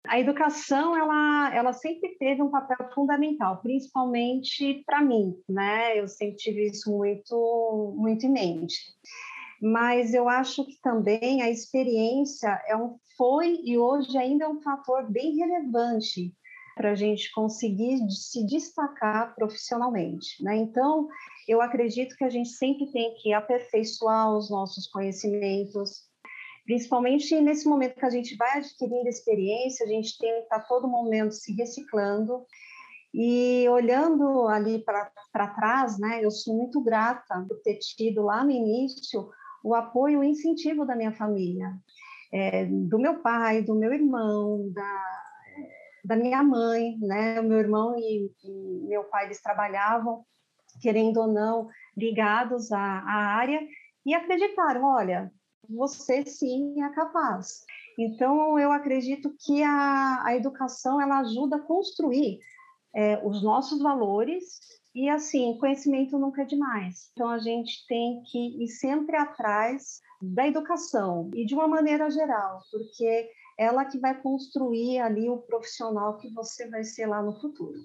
A 0.08 0.20
educação, 0.20 0.96
ela, 0.96 1.56
ela 1.56 1.74
sempre 1.74 2.16
teve 2.18 2.42
um 2.42 2.50
papel 2.50 2.78
fundamental, 2.94 3.60
principalmente 3.62 4.84
para 4.86 5.02
mim, 5.02 5.36
né? 5.50 6.00
Eu 6.00 6.08
sempre 6.08 6.38
tive 6.38 6.68
isso 6.68 6.92
muito, 6.92 7.96
muito 7.98 8.26
em 8.26 8.32
mente 8.32 8.76
mas 9.66 10.14
eu 10.14 10.30
acho 10.30 10.64
que 10.64 10.80
também 10.80 11.42
a 11.42 11.50
experiência 11.50 12.62
é 12.68 12.78
um, 12.78 13.00
foi 13.18 13.60
e 13.64 13.76
hoje 13.80 14.16
ainda 14.16 14.46
é 14.46 14.48
um 14.48 14.62
fator 14.62 15.12
bem 15.12 15.38
relevante 15.38 16.32
para 16.76 16.92
a 16.92 16.96
gente 16.96 17.32
conseguir 17.34 17.98
se 18.12 18.46
destacar 18.46 19.34
profissionalmente. 19.34 20.44
Né? 20.44 20.58
Então, 20.58 21.08
eu 21.48 21.64
acredito 21.64 22.16
que 22.16 22.24
a 22.24 22.30
gente 22.30 22.50
sempre 22.50 22.92
tem 22.92 23.16
que 23.16 23.34
aperfeiçoar 23.34 24.38
os 24.38 24.52
nossos 24.52 24.86
conhecimentos, 24.86 26.04
principalmente 26.64 27.42
nesse 27.42 27.68
momento 27.68 27.96
que 27.96 28.06
a 28.06 28.12
gente 28.12 28.36
vai 28.36 28.60
adquirindo 28.60 29.10
experiência, 29.10 29.84
a 29.84 29.90
gente 29.90 30.16
tem 30.20 30.32
que 30.32 30.42
estar 30.42 30.60
todo 30.68 30.88
momento 30.88 31.32
se 31.32 31.56
reciclando. 31.56 32.46
E 33.12 33.68
olhando 33.70 34.48
ali 34.48 34.84
para 34.86 35.48
trás, 35.56 35.98
né, 35.98 36.24
eu 36.24 36.30
sou 36.30 36.56
muito 36.56 36.84
grata 36.84 37.44
por 37.48 37.60
ter 37.64 37.80
tido 37.80 38.22
lá 38.22 38.44
no 38.44 38.52
início 38.52 39.28
o 39.66 39.74
apoio 39.74 40.24
e 40.24 40.28
o 40.28 40.30
incentivo 40.30 40.86
da 40.86 40.96
minha 40.96 41.12
família, 41.12 41.74
é, 42.32 42.66
do 42.66 43.00
meu 43.00 43.20
pai, 43.24 43.64
do 43.64 43.74
meu 43.74 43.92
irmão, 43.92 44.72
da, 44.72 45.22
da 46.06 46.16
minha 46.16 46.44
mãe, 46.44 46.96
né? 47.00 47.40
O 47.40 47.44
meu 47.44 47.58
irmão 47.58 47.96
e, 47.98 48.32
e 48.44 48.88
meu 48.88 49.06
pai 49.06 49.26
eles 49.26 49.42
trabalhavam, 49.42 50.24
querendo 50.80 51.20
ou 51.20 51.28
não, 51.28 51.68
ligados 51.98 52.72
à, 52.72 52.80
à 52.80 53.38
área 53.38 53.60
e 54.06 54.14
acreditaram, 54.14 54.84
olha, 54.84 55.32
você 55.68 56.24
sim 56.28 56.84
é 56.84 56.90
capaz. 56.94 57.64
Então, 57.98 58.60
eu 58.60 58.72
acredito 58.72 59.34
que 59.44 59.64
a, 59.64 60.22
a 60.26 60.36
educação 60.36 61.02
ela 61.02 61.22
ajuda 61.22 61.56
a 61.56 61.62
construir 61.62 62.38
é, 62.96 63.20
os 63.26 63.42
nossos 63.42 63.82
valores 63.82 64.60
e 64.96 65.10
assim, 65.10 65.58
conhecimento 65.60 66.18
nunca 66.18 66.44
é 66.44 66.46
demais. 66.46 67.12
Então 67.12 67.30
a 67.30 67.38
gente 67.38 67.86
tem 67.86 68.24
que 68.24 68.64
ir 68.64 68.68
sempre 68.70 69.18
atrás 69.18 70.00
da 70.22 70.48
educação 70.48 71.30
e 71.36 71.46
de 71.46 71.54
uma 71.54 71.68
maneira 71.68 72.10
geral, 72.10 72.62
porque 72.72 73.30
ela 73.60 73.84
que 73.84 74.00
vai 74.00 74.20
construir 74.22 75.00
ali 75.00 75.30
o 75.30 75.40
profissional 75.40 76.18
que 76.18 76.34
você 76.34 76.70
vai 76.70 76.86
ser 76.86 77.08
lá 77.08 77.22
no 77.22 77.38
futuro. 77.40 77.78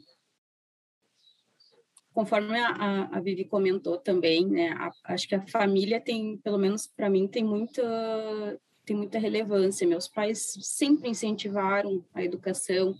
Conforme 2.12 2.58
a, 2.58 3.08
a 3.12 3.20
Vivi 3.20 3.44
comentou 3.44 3.98
também, 3.98 4.46
né, 4.46 4.70
a, 4.70 4.90
acho 5.12 5.28
que 5.28 5.34
a 5.34 5.46
família 5.46 6.00
tem, 6.00 6.38
pelo 6.38 6.58
menos 6.58 6.86
para 6.86 7.10
mim, 7.10 7.26
tem 7.26 7.44
muita 7.44 7.82
tem 8.84 8.96
muita 8.96 9.20
relevância. 9.20 9.86
Meus 9.86 10.08
pais 10.08 10.52
sempre 10.60 11.08
incentivaram 11.08 12.04
a 12.12 12.24
educação, 12.24 12.96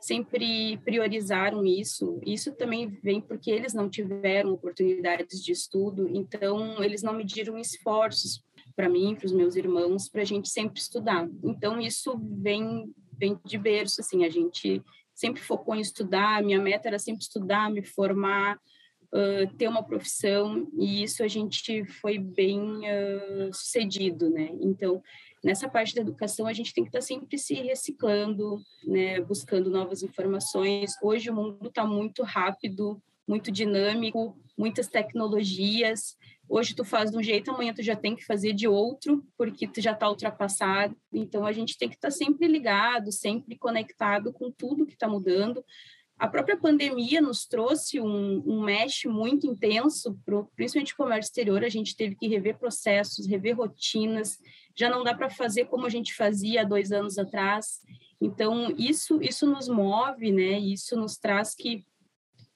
sempre 0.00 0.78
priorizaram 0.78 1.64
isso. 1.64 2.20
Isso 2.24 2.52
também 2.52 2.86
vem 2.86 3.20
porque 3.20 3.50
eles 3.50 3.74
não 3.74 3.88
tiveram 3.88 4.52
oportunidades 4.52 5.42
de 5.42 5.52
estudo, 5.52 6.08
então 6.08 6.82
eles 6.82 7.02
não 7.02 7.12
mediram 7.12 7.58
esforços 7.58 8.44
para 8.74 8.88
mim, 8.88 9.14
para 9.14 9.26
os 9.26 9.32
meus 9.32 9.56
irmãos, 9.56 10.08
para 10.08 10.22
a 10.22 10.24
gente 10.24 10.48
sempre 10.48 10.78
estudar. 10.78 11.28
Então 11.42 11.80
isso 11.80 12.18
vem 12.18 12.92
vem 13.18 13.38
de 13.46 13.56
berço, 13.56 14.02
assim, 14.02 14.26
a 14.26 14.28
gente 14.28 14.82
sempre 15.14 15.40
focou 15.40 15.74
em 15.74 15.80
estudar. 15.80 16.42
Minha 16.42 16.60
meta 16.60 16.88
era 16.88 16.98
sempre 16.98 17.22
estudar, 17.22 17.70
me 17.70 17.82
formar, 17.82 18.58
uh, 19.06 19.54
ter 19.56 19.68
uma 19.68 19.82
profissão 19.82 20.68
e 20.78 21.02
isso 21.02 21.22
a 21.22 21.28
gente 21.28 21.84
foi 21.86 22.18
bem 22.18 22.60
uh, 22.60 23.52
sucedido, 23.54 24.28
né? 24.28 24.50
Então 24.60 25.02
nessa 25.46 25.68
parte 25.68 25.94
da 25.94 26.00
educação 26.00 26.44
a 26.48 26.52
gente 26.52 26.74
tem 26.74 26.82
que 26.82 26.88
estar 26.88 26.98
tá 26.98 27.06
sempre 27.06 27.38
se 27.38 27.54
reciclando, 27.54 28.60
né, 28.84 29.20
buscando 29.20 29.70
novas 29.70 30.02
informações. 30.02 30.94
Hoje 31.00 31.30
o 31.30 31.34
mundo 31.34 31.68
está 31.68 31.86
muito 31.86 32.24
rápido, 32.24 33.00
muito 33.28 33.52
dinâmico, 33.52 34.36
muitas 34.58 34.88
tecnologias. 34.88 36.16
Hoje 36.48 36.74
tu 36.74 36.84
faz 36.84 37.12
de 37.12 37.16
um 37.16 37.22
jeito, 37.22 37.52
amanhã 37.52 37.72
tu 37.72 37.80
já 37.80 37.94
tem 37.94 38.16
que 38.16 38.24
fazer 38.24 38.54
de 38.54 38.66
outro, 38.66 39.24
porque 39.38 39.68
tu 39.68 39.80
já 39.80 39.92
está 39.92 40.08
ultrapassado. 40.08 40.96
Então 41.12 41.46
a 41.46 41.52
gente 41.52 41.78
tem 41.78 41.88
que 41.88 41.94
estar 41.94 42.08
tá 42.08 42.14
sempre 42.14 42.48
ligado, 42.48 43.12
sempre 43.12 43.56
conectado 43.56 44.32
com 44.32 44.50
tudo 44.50 44.84
que 44.84 44.94
está 44.94 45.06
mudando. 45.06 45.64
A 46.18 46.26
própria 46.26 46.56
pandemia 46.56 47.20
nos 47.20 47.46
trouxe 47.46 48.00
um, 48.00 48.42
um 48.46 48.62
mesh 48.62 49.04
muito 49.04 49.46
intenso, 49.46 50.18
pro, 50.24 50.50
principalmente 50.56 50.94
o 50.94 50.96
comércio 50.96 51.28
exterior. 51.28 51.62
A 51.62 51.68
gente 51.68 51.94
teve 51.94 52.14
que 52.14 52.26
rever 52.26 52.58
processos, 52.58 53.26
rever 53.26 53.56
rotinas. 53.56 54.38
Já 54.74 54.88
não 54.88 55.04
dá 55.04 55.14
para 55.14 55.28
fazer 55.28 55.66
como 55.66 55.84
a 55.84 55.90
gente 55.90 56.14
fazia 56.14 56.62
há 56.62 56.64
dois 56.64 56.90
anos 56.90 57.18
atrás. 57.18 57.80
Então 58.18 58.74
isso 58.78 59.20
isso 59.20 59.46
nos 59.46 59.68
move, 59.68 60.32
né? 60.32 60.58
Isso 60.58 60.96
nos 60.96 61.18
traz 61.18 61.54
que 61.54 61.84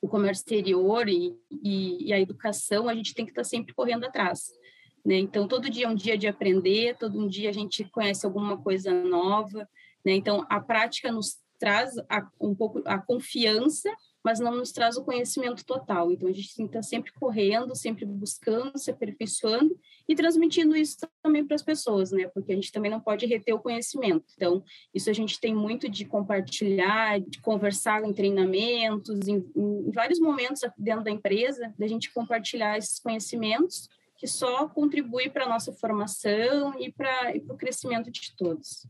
o 0.00 0.08
comércio 0.08 0.40
exterior 0.42 1.08
e, 1.08 1.36
e, 1.50 2.08
e, 2.08 2.12
a 2.12 2.18
educação, 2.18 2.88
a 2.88 2.94
gente 2.94 3.14
tem 3.14 3.26
que 3.26 3.32
estar 3.32 3.42
tá 3.42 3.48
sempre 3.48 3.74
correndo 3.74 4.04
atrás. 4.04 4.50
Né? 5.04 5.16
Então, 5.16 5.46
todo 5.46 5.68
dia 5.68 5.84
é 5.84 5.88
um 5.88 5.94
dia 5.94 6.16
de 6.16 6.26
aprender, 6.26 6.96
todo 6.96 7.18
um 7.20 7.28
dia 7.28 7.50
a 7.50 7.52
gente 7.52 7.84
conhece 7.84 8.24
alguma 8.24 8.56
coisa 8.56 8.92
nova. 8.92 9.68
Né? 10.04 10.12
Então, 10.12 10.46
a 10.48 10.58
prática 10.58 11.12
nos 11.12 11.38
traz 11.60 11.96
a, 12.08 12.28
um 12.40 12.54
pouco 12.54 12.82
a 12.84 12.98
confiança 12.98 13.88
mas 14.22 14.38
não 14.38 14.54
nos 14.54 14.70
traz 14.70 14.96
o 14.96 15.04
conhecimento 15.04 15.64
total. 15.64 16.12
Então, 16.12 16.28
a 16.28 16.32
gente 16.32 16.54
tem 16.54 16.66
que 16.66 16.70
estar 16.70 16.82
sempre 16.82 17.12
correndo, 17.12 17.74
sempre 17.74 18.04
buscando, 18.04 18.78
se 18.78 18.90
aperfeiçoando 18.90 19.78
e 20.06 20.14
transmitindo 20.14 20.76
isso 20.76 20.98
também 21.22 21.44
para 21.44 21.54
as 21.54 21.62
pessoas, 21.62 22.12
né? 22.12 22.28
Porque 22.28 22.52
a 22.52 22.54
gente 22.54 22.70
também 22.70 22.90
não 22.90 23.00
pode 23.00 23.26
reter 23.26 23.54
o 23.54 23.60
conhecimento. 23.60 24.26
Então, 24.36 24.62
isso 24.92 25.08
a 25.08 25.12
gente 25.12 25.40
tem 25.40 25.54
muito 25.54 25.88
de 25.88 26.04
compartilhar, 26.04 27.20
de 27.20 27.40
conversar 27.40 28.04
em 28.04 28.12
treinamentos, 28.12 29.26
em, 29.26 29.44
em 29.56 29.90
vários 29.90 30.20
momentos 30.20 30.62
dentro 30.76 31.04
da 31.04 31.10
empresa, 31.10 31.72
da 31.78 31.86
gente 31.86 32.12
compartilhar 32.12 32.76
esses 32.76 32.98
conhecimentos 32.98 33.88
que 34.18 34.26
só 34.26 34.68
contribui 34.68 35.30
para 35.30 35.46
a 35.46 35.48
nossa 35.48 35.72
formação 35.72 36.78
e 36.78 36.92
para 36.92 37.32
o 37.48 37.56
crescimento 37.56 38.10
de 38.10 38.36
todos. 38.36 38.86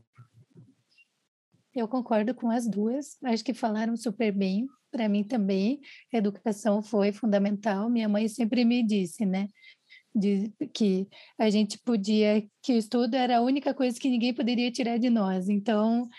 Eu 1.73 1.87
concordo 1.87 2.33
com 2.33 2.49
as 2.49 2.67
duas, 2.67 3.17
acho 3.23 3.43
que 3.43 3.53
falaram 3.53 3.95
super 3.95 4.31
bem 4.31 4.67
para 4.91 5.07
mim 5.07 5.23
também, 5.23 5.79
a 6.13 6.17
educação 6.17 6.83
foi 6.83 7.13
fundamental. 7.13 7.89
Minha 7.89 8.09
mãe 8.09 8.27
sempre 8.27 8.65
me 8.65 8.85
disse, 8.85 9.25
né? 9.25 9.47
De, 10.13 10.51
que 10.73 11.07
a 11.39 11.49
gente 11.49 11.79
podia, 11.79 12.45
que 12.61 12.73
o 12.73 12.77
estudo 12.77 13.15
era 13.15 13.37
a 13.37 13.41
única 13.41 13.73
coisa 13.73 13.97
que 13.97 14.09
ninguém 14.09 14.33
poderia 14.33 14.69
tirar 14.69 14.97
de 14.97 15.09
nós. 15.09 15.47
Então, 15.47 16.09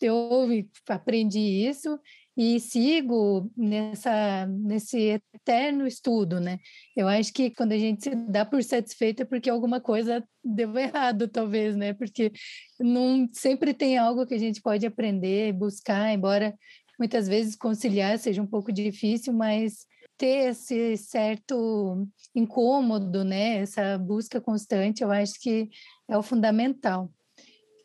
eu 0.00 0.48
aprendi 0.88 1.38
isso 1.38 2.00
e 2.36 2.58
sigo 2.60 3.50
nessa 3.56 4.46
nesse 4.46 5.20
eterno 5.34 5.86
estudo, 5.86 6.40
né? 6.40 6.58
Eu 6.96 7.06
acho 7.08 7.32
que 7.32 7.50
quando 7.50 7.72
a 7.72 7.78
gente 7.78 8.04
se 8.04 8.14
dá 8.14 8.44
por 8.44 8.62
satisfeita 8.62 9.22
é 9.22 9.26
porque 9.26 9.50
alguma 9.50 9.80
coisa 9.80 10.24
deu 10.42 10.76
errado, 10.78 11.28
talvez, 11.28 11.76
né? 11.76 11.92
Porque 11.92 12.32
não 12.80 13.28
sempre 13.32 13.74
tem 13.74 13.98
algo 13.98 14.26
que 14.26 14.34
a 14.34 14.38
gente 14.38 14.62
pode 14.62 14.86
aprender, 14.86 15.52
buscar, 15.52 16.12
embora 16.12 16.54
muitas 16.98 17.28
vezes 17.28 17.56
conciliar 17.56 18.18
seja 18.18 18.40
um 18.42 18.46
pouco 18.46 18.72
difícil, 18.72 19.32
mas 19.32 19.86
ter 20.16 20.50
esse 20.50 20.96
certo 20.96 22.06
incômodo, 22.34 23.24
né, 23.24 23.58
essa 23.58 23.98
busca 23.98 24.40
constante, 24.40 25.02
eu 25.02 25.10
acho 25.10 25.34
que 25.40 25.68
é 26.08 26.16
o 26.16 26.22
fundamental. 26.22 27.10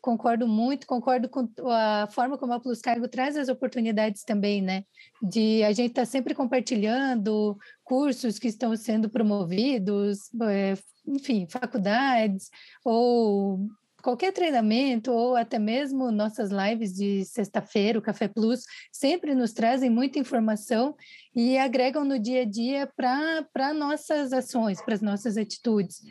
Concordo 0.00 0.46
muito, 0.46 0.86
concordo 0.86 1.28
com 1.28 1.48
a 1.70 2.08
forma 2.10 2.38
como 2.38 2.52
a 2.52 2.60
Plus 2.60 2.80
Cargo 2.80 3.08
traz 3.08 3.36
as 3.36 3.48
oportunidades 3.48 4.24
também, 4.24 4.62
né? 4.62 4.84
De 5.22 5.62
a 5.64 5.72
gente 5.72 5.90
estar 5.90 6.02
tá 6.02 6.06
sempre 6.06 6.34
compartilhando 6.34 7.56
cursos 7.84 8.38
que 8.38 8.48
estão 8.48 8.74
sendo 8.76 9.10
promovidos, 9.10 10.30
é, 10.42 10.74
enfim, 11.06 11.46
faculdades 11.48 12.50
ou 12.84 13.68
qualquer 14.02 14.32
treinamento 14.32 15.10
ou 15.10 15.36
até 15.36 15.58
mesmo 15.58 16.10
nossas 16.10 16.50
lives 16.50 16.94
de 16.94 17.24
sexta-feira, 17.24 17.98
o 17.98 18.02
Café 18.02 18.28
Plus, 18.28 18.64
sempre 18.92 19.34
nos 19.34 19.52
trazem 19.52 19.90
muita 19.90 20.18
informação 20.18 20.94
e 21.34 21.58
agregam 21.58 22.04
no 22.04 22.18
dia 22.18 22.42
a 22.42 22.44
dia 22.44 22.90
para 22.96 23.74
nossas 23.74 24.32
ações, 24.32 24.80
para 24.82 24.94
as 24.94 25.02
nossas 25.02 25.36
atitudes. 25.36 26.02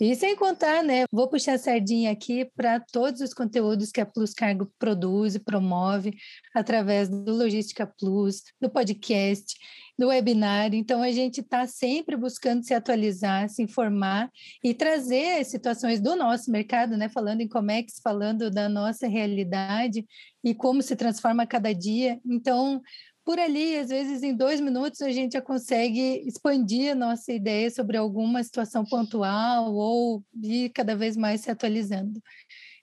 E 0.00 0.16
sem 0.16 0.34
contar, 0.34 0.82
né, 0.82 1.04
vou 1.12 1.28
puxar 1.28 1.52
a 1.52 1.58
sardinha 1.58 2.10
aqui 2.10 2.46
para 2.56 2.80
todos 2.80 3.20
os 3.20 3.34
conteúdos 3.34 3.92
que 3.92 4.00
a 4.00 4.06
Plus 4.06 4.32
Cargo 4.32 4.72
produz 4.78 5.34
e 5.34 5.38
promove 5.38 6.14
através 6.54 7.10
do 7.10 7.30
Logística 7.30 7.86
Plus, 7.86 8.42
do 8.58 8.70
podcast, 8.70 9.54
do 9.98 10.08
webinar. 10.08 10.72
Então, 10.72 11.02
a 11.02 11.12
gente 11.12 11.42
está 11.42 11.66
sempre 11.66 12.16
buscando 12.16 12.64
se 12.64 12.72
atualizar, 12.72 13.50
se 13.50 13.62
informar 13.62 14.30
e 14.64 14.72
trazer 14.72 15.44
situações 15.44 16.00
do 16.00 16.16
nosso 16.16 16.50
mercado, 16.50 16.96
né, 16.96 17.10
falando 17.10 17.42
em 17.42 17.48
Comex, 17.48 18.00
falando 18.02 18.50
da 18.50 18.70
nossa 18.70 19.06
realidade 19.06 20.06
e 20.42 20.54
como 20.54 20.80
se 20.80 20.96
transforma 20.96 21.46
cada 21.46 21.74
dia. 21.74 22.18
Então, 22.24 22.80
por 23.30 23.38
ali, 23.38 23.78
às 23.78 23.90
vezes 23.90 24.24
em 24.24 24.34
dois 24.34 24.60
minutos, 24.60 25.00
a 25.02 25.12
gente 25.12 25.34
já 25.34 25.40
consegue 25.40 26.20
expandir 26.26 26.90
a 26.90 26.96
nossa 26.96 27.32
ideia 27.32 27.70
sobre 27.70 27.96
alguma 27.96 28.42
situação 28.42 28.84
pontual 28.84 29.72
ou 29.72 30.24
ir 30.42 30.70
cada 30.70 30.96
vez 30.96 31.16
mais 31.16 31.42
se 31.42 31.48
atualizando. 31.48 32.20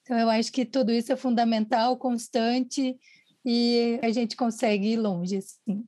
Então, 0.01 0.17
eu 0.17 0.29
acho 0.29 0.49
que 0.49 0.63
tudo 0.63 0.93
isso 0.93 1.11
é 1.11 1.17
fundamental, 1.17 1.97
constante, 1.97 2.95
e 3.43 3.99
a 4.01 4.09
gente 4.09 4.37
consegue 4.37 4.93
ir 4.93 4.95
longe, 4.95 5.35
assim. 5.35 5.83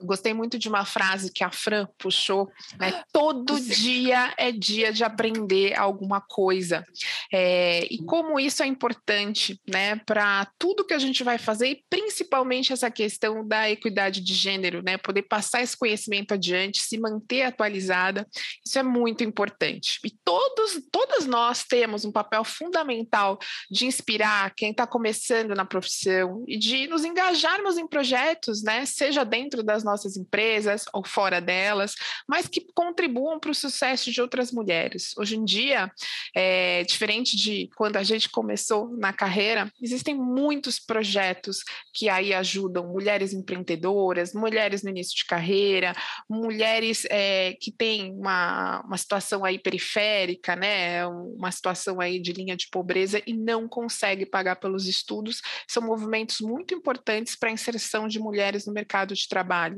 Gostei 0.00 0.32
muito 0.32 0.58
de 0.58 0.68
uma 0.68 0.84
frase 0.84 1.32
que 1.32 1.42
a 1.42 1.50
Fran 1.50 1.86
puxou, 1.98 2.50
né? 2.78 3.02
Todo 3.12 3.60
dia 3.60 4.32
é 4.36 4.52
dia 4.52 4.92
de 4.92 5.02
aprender 5.02 5.76
alguma 5.76 6.20
coisa. 6.20 6.84
É, 7.32 7.84
e 7.92 7.98
como 8.04 8.38
isso 8.38 8.62
é 8.62 8.66
importante, 8.66 9.60
né, 9.68 9.96
para 9.96 10.46
tudo 10.58 10.84
que 10.84 10.94
a 10.94 10.98
gente 10.98 11.24
vai 11.24 11.36
fazer, 11.36 11.68
e 11.68 11.84
principalmente 11.90 12.72
essa 12.72 12.90
questão 12.90 13.46
da 13.46 13.68
equidade 13.68 14.20
de 14.20 14.34
gênero, 14.34 14.82
né? 14.82 14.96
Poder 14.96 15.22
passar 15.22 15.62
esse 15.62 15.76
conhecimento 15.76 16.34
adiante, 16.34 16.80
se 16.80 16.98
manter 16.98 17.42
atualizada, 17.42 18.26
isso 18.64 18.78
é 18.78 18.82
muito 18.82 19.24
importante. 19.24 19.98
E 20.04 20.10
todos, 20.24 20.80
todas 20.92 21.26
nós 21.26 21.64
temos 21.64 22.04
um 22.04 22.12
papel 22.12 22.44
fundamental 22.44 23.38
de 23.70 23.86
inspirar 23.86 24.52
quem 24.54 24.70
está 24.70 24.86
começando 24.86 25.54
na 25.54 25.64
profissão 25.64 26.44
e 26.46 26.56
de 26.56 26.86
nos 26.86 27.04
engajarmos 27.04 27.76
em 27.76 27.86
projetos, 27.86 28.62
né? 28.62 28.86
Seja 28.86 29.24
dentro 29.24 29.62
das 29.62 29.87
nossas 29.88 30.16
empresas 30.16 30.84
ou 30.92 31.04
fora 31.04 31.40
delas, 31.40 31.94
mas 32.28 32.46
que 32.46 32.66
contribuam 32.74 33.40
para 33.40 33.50
o 33.50 33.54
sucesso 33.54 34.10
de 34.12 34.20
outras 34.20 34.52
mulheres. 34.52 35.16
Hoje 35.16 35.36
em 35.36 35.44
dia, 35.44 35.90
é, 36.36 36.84
diferente 36.84 37.36
de 37.36 37.68
quando 37.74 37.96
a 37.96 38.02
gente 38.02 38.28
começou 38.28 38.88
na 38.96 39.12
carreira, 39.12 39.72
existem 39.80 40.14
muitos 40.14 40.78
projetos 40.78 41.62
que 41.94 42.08
aí 42.08 42.34
ajudam 42.34 42.86
mulheres 42.88 43.32
empreendedoras, 43.32 44.34
mulheres 44.34 44.82
no 44.82 44.90
início 44.90 45.16
de 45.16 45.24
carreira, 45.24 45.94
mulheres 46.28 47.06
é, 47.10 47.54
que 47.60 47.72
têm 47.72 48.12
uma, 48.12 48.82
uma 48.82 48.96
situação 48.96 49.44
aí 49.44 49.58
periférica, 49.58 50.54
né, 50.54 51.06
uma 51.06 51.50
situação 51.50 52.00
aí 52.00 52.20
de 52.20 52.32
linha 52.32 52.56
de 52.56 52.68
pobreza 52.68 53.22
e 53.26 53.32
não 53.32 53.66
consegue 53.66 54.26
pagar 54.26 54.56
pelos 54.56 54.86
estudos. 54.86 55.40
São 55.66 55.82
movimentos 55.82 56.40
muito 56.40 56.74
importantes 56.74 57.34
para 57.34 57.48
a 57.48 57.52
inserção 57.52 58.06
de 58.06 58.18
mulheres 58.18 58.66
no 58.66 58.72
mercado 58.72 59.14
de 59.14 59.26
trabalho 59.28 59.77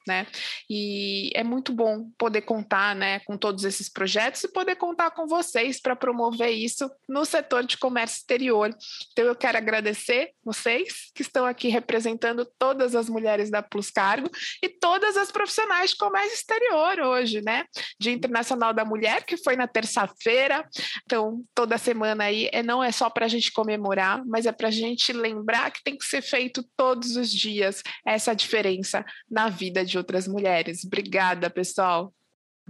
né? 0.07 0.27
E 0.69 1.31
é 1.35 1.43
muito 1.43 1.73
bom 1.73 2.09
poder 2.17 2.41
contar, 2.41 2.95
né, 2.95 3.19
com 3.19 3.37
todos 3.37 3.63
esses 3.63 3.89
projetos 3.89 4.43
e 4.43 4.51
poder 4.51 4.75
contar 4.75 5.11
com 5.11 5.27
vocês 5.27 5.81
para 5.81 5.95
promover 5.95 6.49
isso 6.51 6.89
no 7.07 7.25
setor 7.25 7.63
de 7.63 7.77
comércio 7.77 8.17
exterior. 8.17 8.75
Então 9.11 9.25
eu 9.25 9.35
quero 9.35 9.57
agradecer 9.57 10.31
vocês 10.43 11.11
que 11.13 11.21
estão 11.21 11.45
aqui 11.45 11.67
representando 11.67 12.45
todas 12.57 12.95
as 12.95 13.09
mulheres 13.09 13.49
da 13.49 13.61
Plus 13.61 13.91
Cargo 13.91 14.29
e 14.61 14.69
todas 14.69 15.17
as 15.17 15.31
profissionais 15.31 15.91
de 15.91 15.97
comércio 15.97 16.33
exterior 16.33 16.99
hoje, 16.99 17.41
né? 17.41 17.65
Dia 17.99 18.13
Internacional 18.13 18.73
da 18.73 18.85
Mulher, 18.85 19.23
que 19.23 19.37
foi 19.37 19.55
na 19.55 19.67
terça-feira. 19.67 20.67
Então, 21.05 21.43
toda 21.53 21.77
semana 21.77 22.25
aí 22.25 22.49
é, 22.51 22.63
não 22.63 22.83
é 22.83 22.91
só 22.91 23.09
para 23.09 23.25
a 23.25 23.29
gente 23.29 23.51
comemorar, 23.51 24.23
mas 24.25 24.45
é 24.45 24.51
para 24.51 24.67
a 24.67 24.71
gente 24.71 25.13
lembrar 25.13 25.71
que 25.71 25.83
tem 25.83 25.97
que 25.97 26.05
ser 26.05 26.21
feito 26.21 26.63
todos 26.75 27.15
os 27.15 27.31
dias 27.31 27.81
essa 28.05 28.33
diferença 28.33 29.05
na 29.29 29.49
vida 29.49 29.85
de 29.85 29.90
de 29.91 29.97
outras 29.97 30.27
mulheres. 30.27 30.83
Obrigada, 30.83 31.49
pessoal. 31.49 32.13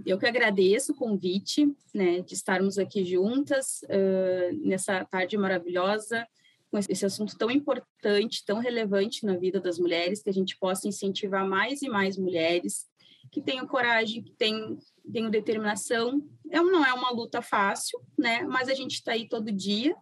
Eu 0.04 0.18
que 0.18 0.26
agradeço 0.26 0.92
o 0.92 0.96
convite, 0.96 1.70
né, 1.94 2.20
de 2.20 2.34
estarmos 2.34 2.78
aqui 2.78 3.04
juntas 3.04 3.82
uh, 3.84 4.66
nessa 4.66 5.04
tarde 5.04 5.36
maravilhosa, 5.36 6.26
com 6.70 6.78
esse 6.78 7.04
assunto 7.04 7.36
tão 7.36 7.50
importante, 7.50 8.44
tão 8.44 8.58
relevante 8.58 9.26
na 9.26 9.36
vida 9.36 9.60
das 9.60 9.78
mulheres, 9.78 10.22
que 10.22 10.30
a 10.30 10.32
gente 10.32 10.56
possa 10.58 10.88
incentivar 10.88 11.46
mais 11.46 11.82
e 11.82 11.88
mais 11.88 12.16
mulheres 12.16 12.86
que 13.30 13.40
tenham 13.40 13.66
coragem, 13.66 14.22
que 14.22 14.32
tenham, 14.32 14.78
tenham 15.12 15.30
determinação. 15.30 16.22
É, 16.50 16.60
não 16.60 16.84
é 16.84 16.92
uma 16.92 17.10
luta 17.10 17.40
fácil, 17.40 18.00
né, 18.18 18.42
mas 18.42 18.68
a 18.68 18.74
gente 18.74 18.94
está 18.94 19.12
aí 19.12 19.28
todo 19.28 19.52
dia 19.52 19.94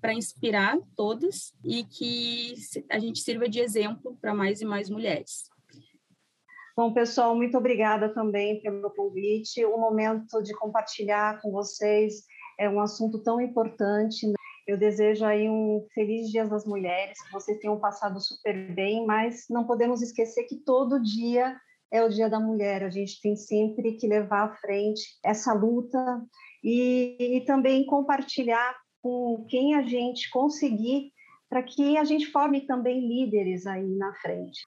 para 0.00 0.12
inspirar 0.12 0.78
todas 0.96 1.52
e 1.64 1.84
que 1.84 2.54
a 2.90 2.98
gente 2.98 3.20
sirva 3.20 3.48
de 3.48 3.60
exemplo 3.60 4.16
para 4.20 4.34
mais 4.34 4.60
e 4.60 4.64
mais 4.64 4.90
mulheres. 4.90 5.48
Bom, 6.78 6.92
pessoal, 6.92 7.34
muito 7.34 7.58
obrigada 7.58 8.08
também 8.14 8.62
pelo 8.62 8.88
convite. 8.92 9.64
O 9.64 9.76
momento 9.78 10.40
de 10.44 10.54
compartilhar 10.54 11.42
com 11.42 11.50
vocês 11.50 12.22
é 12.56 12.70
um 12.70 12.78
assunto 12.78 13.20
tão 13.20 13.40
importante. 13.40 14.24
Né? 14.28 14.34
Eu 14.64 14.78
desejo 14.78 15.24
aí 15.24 15.50
um 15.50 15.84
feliz 15.92 16.30
Dia 16.30 16.46
das 16.46 16.64
Mulheres, 16.64 17.20
que 17.20 17.32
vocês 17.32 17.58
tenham 17.58 17.80
passado 17.80 18.20
super 18.20 18.72
bem, 18.76 19.04
mas 19.04 19.46
não 19.50 19.66
podemos 19.66 20.02
esquecer 20.02 20.44
que 20.44 20.54
todo 20.54 21.02
dia 21.02 21.56
é 21.90 22.00
o 22.04 22.08
Dia 22.08 22.30
da 22.30 22.38
Mulher. 22.38 22.84
A 22.84 22.90
gente 22.90 23.20
tem 23.20 23.34
sempre 23.34 23.94
que 23.94 24.06
levar 24.06 24.44
à 24.44 24.54
frente 24.58 25.02
essa 25.24 25.52
luta 25.52 25.98
e, 26.62 27.38
e 27.38 27.44
também 27.44 27.86
compartilhar 27.86 28.76
com 29.02 29.44
quem 29.50 29.74
a 29.74 29.82
gente 29.82 30.30
conseguir 30.30 31.10
para 31.48 31.60
que 31.60 31.98
a 31.98 32.04
gente 32.04 32.26
forme 32.26 32.68
também 32.68 33.00
líderes 33.00 33.66
aí 33.66 33.96
na 33.96 34.14
frente. 34.22 34.60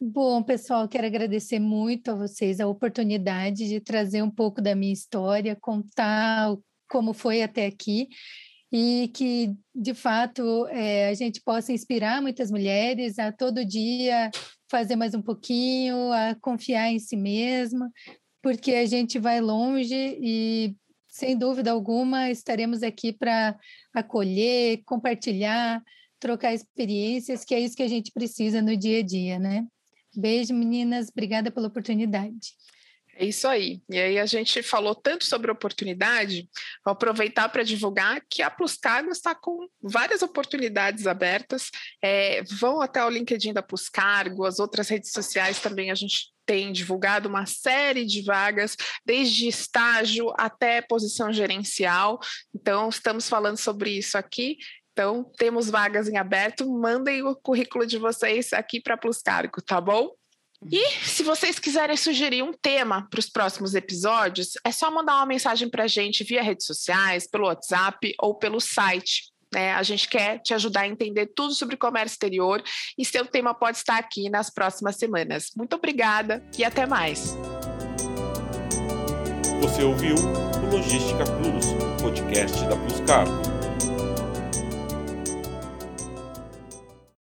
Bom, 0.00 0.42
pessoal, 0.42 0.88
quero 0.88 1.06
agradecer 1.06 1.58
muito 1.60 2.10
a 2.10 2.14
vocês 2.14 2.58
a 2.58 2.66
oportunidade 2.66 3.68
de 3.68 3.80
trazer 3.80 4.22
um 4.22 4.30
pouco 4.30 4.60
da 4.60 4.74
minha 4.74 4.92
história, 4.92 5.56
contar 5.56 6.54
como 6.88 7.12
foi 7.12 7.42
até 7.42 7.66
aqui 7.66 8.08
e 8.72 9.08
que, 9.14 9.54
de 9.74 9.94
fato, 9.94 10.66
é, 10.66 11.08
a 11.08 11.14
gente 11.14 11.40
possa 11.40 11.72
inspirar 11.72 12.20
muitas 12.20 12.50
mulheres 12.50 13.18
a 13.18 13.30
todo 13.30 13.64
dia 13.64 14.30
fazer 14.68 14.96
mais 14.96 15.14
um 15.14 15.22
pouquinho, 15.22 16.10
a 16.12 16.34
confiar 16.40 16.90
em 16.90 16.98
si 16.98 17.16
mesma, 17.16 17.88
porque 18.42 18.72
a 18.74 18.86
gente 18.86 19.18
vai 19.18 19.40
longe 19.40 19.94
e, 20.20 20.76
sem 21.08 21.38
dúvida 21.38 21.70
alguma, 21.70 22.30
estaremos 22.30 22.82
aqui 22.82 23.12
para 23.12 23.56
acolher, 23.94 24.82
compartilhar, 24.84 25.80
trocar 26.18 26.52
experiências, 26.52 27.44
que 27.44 27.54
é 27.54 27.60
isso 27.60 27.76
que 27.76 27.82
a 27.82 27.88
gente 27.88 28.10
precisa 28.12 28.60
no 28.60 28.76
dia 28.76 28.98
a 28.98 29.02
dia, 29.02 29.38
né? 29.38 29.64
Beijo, 30.16 30.54
meninas. 30.54 31.08
Obrigada 31.08 31.50
pela 31.50 31.68
oportunidade. 31.68 32.54
É 33.16 33.24
isso 33.24 33.46
aí. 33.46 33.80
E 33.88 33.98
aí 33.98 34.18
a 34.18 34.26
gente 34.26 34.62
falou 34.62 34.94
tanto 34.94 35.24
sobre 35.24 35.50
oportunidade, 35.50 36.48
vou 36.84 36.92
aproveitar 36.92 37.48
para 37.48 37.62
divulgar 37.62 38.20
que 38.28 38.42
a 38.42 38.50
Plus 38.50 38.76
Cargo 38.76 39.10
está 39.10 39.34
com 39.34 39.68
várias 39.80 40.22
oportunidades 40.22 41.06
abertas. 41.06 41.70
É, 42.02 42.42
vão 42.42 42.80
até 42.80 43.04
o 43.04 43.08
LinkedIn 43.08 43.52
da 43.52 43.62
Plus 43.62 43.88
Cargo, 43.88 44.44
as 44.44 44.58
outras 44.58 44.88
redes 44.88 45.12
sociais 45.12 45.60
também 45.60 45.90
a 45.90 45.94
gente 45.94 46.34
tem 46.46 46.72
divulgado 46.72 47.28
uma 47.28 47.46
série 47.46 48.04
de 48.04 48.22
vagas, 48.22 48.76
desde 49.04 49.48
estágio 49.48 50.32
até 50.36 50.82
posição 50.82 51.32
gerencial. 51.32 52.18
Então, 52.54 52.88
estamos 52.88 53.28
falando 53.28 53.56
sobre 53.56 53.90
isso 53.90 54.18
aqui. 54.18 54.58
Então, 54.94 55.28
temos 55.36 55.68
vagas 55.68 56.08
em 56.08 56.16
aberto. 56.16 56.70
Mandem 56.70 57.24
o 57.24 57.34
currículo 57.34 57.84
de 57.84 57.98
vocês 57.98 58.52
aqui 58.52 58.80
para 58.80 58.96
Plus 58.96 59.20
Cargo, 59.20 59.60
tá 59.60 59.80
bom? 59.80 60.08
E 60.70 60.88
se 61.04 61.24
vocês 61.24 61.58
quiserem 61.58 61.96
sugerir 61.96 62.42
um 62.42 62.52
tema 62.52 63.06
para 63.10 63.18
os 63.18 63.28
próximos 63.28 63.74
episódios, 63.74 64.52
é 64.64 64.70
só 64.70 64.90
mandar 64.90 65.16
uma 65.16 65.26
mensagem 65.26 65.68
para 65.68 65.84
a 65.84 65.88
gente 65.88 66.22
via 66.22 66.42
redes 66.42 66.64
sociais, 66.64 67.28
pelo 67.28 67.46
WhatsApp 67.46 68.14
ou 68.20 68.36
pelo 68.36 68.60
site. 68.60 69.32
Né? 69.52 69.72
A 69.72 69.82
gente 69.82 70.08
quer 70.08 70.38
te 70.38 70.54
ajudar 70.54 70.82
a 70.82 70.88
entender 70.88 71.26
tudo 71.34 71.54
sobre 71.54 71.76
comércio 71.76 72.14
exterior 72.14 72.62
e 72.96 73.04
seu 73.04 73.26
tema 73.26 73.52
pode 73.52 73.78
estar 73.78 73.98
aqui 73.98 74.30
nas 74.30 74.48
próximas 74.48 74.96
semanas. 74.96 75.50
Muito 75.56 75.74
obrigada 75.74 76.42
e 76.56 76.64
até 76.64 76.86
mais. 76.86 77.36
Você 79.60 79.82
ouviu 79.82 80.14
o 80.16 80.70
Logística 80.70 81.24
Plus, 81.24 81.66
podcast 82.00 82.64
da 82.68 82.76
Plus 82.76 83.00
Cargo. 83.00 83.53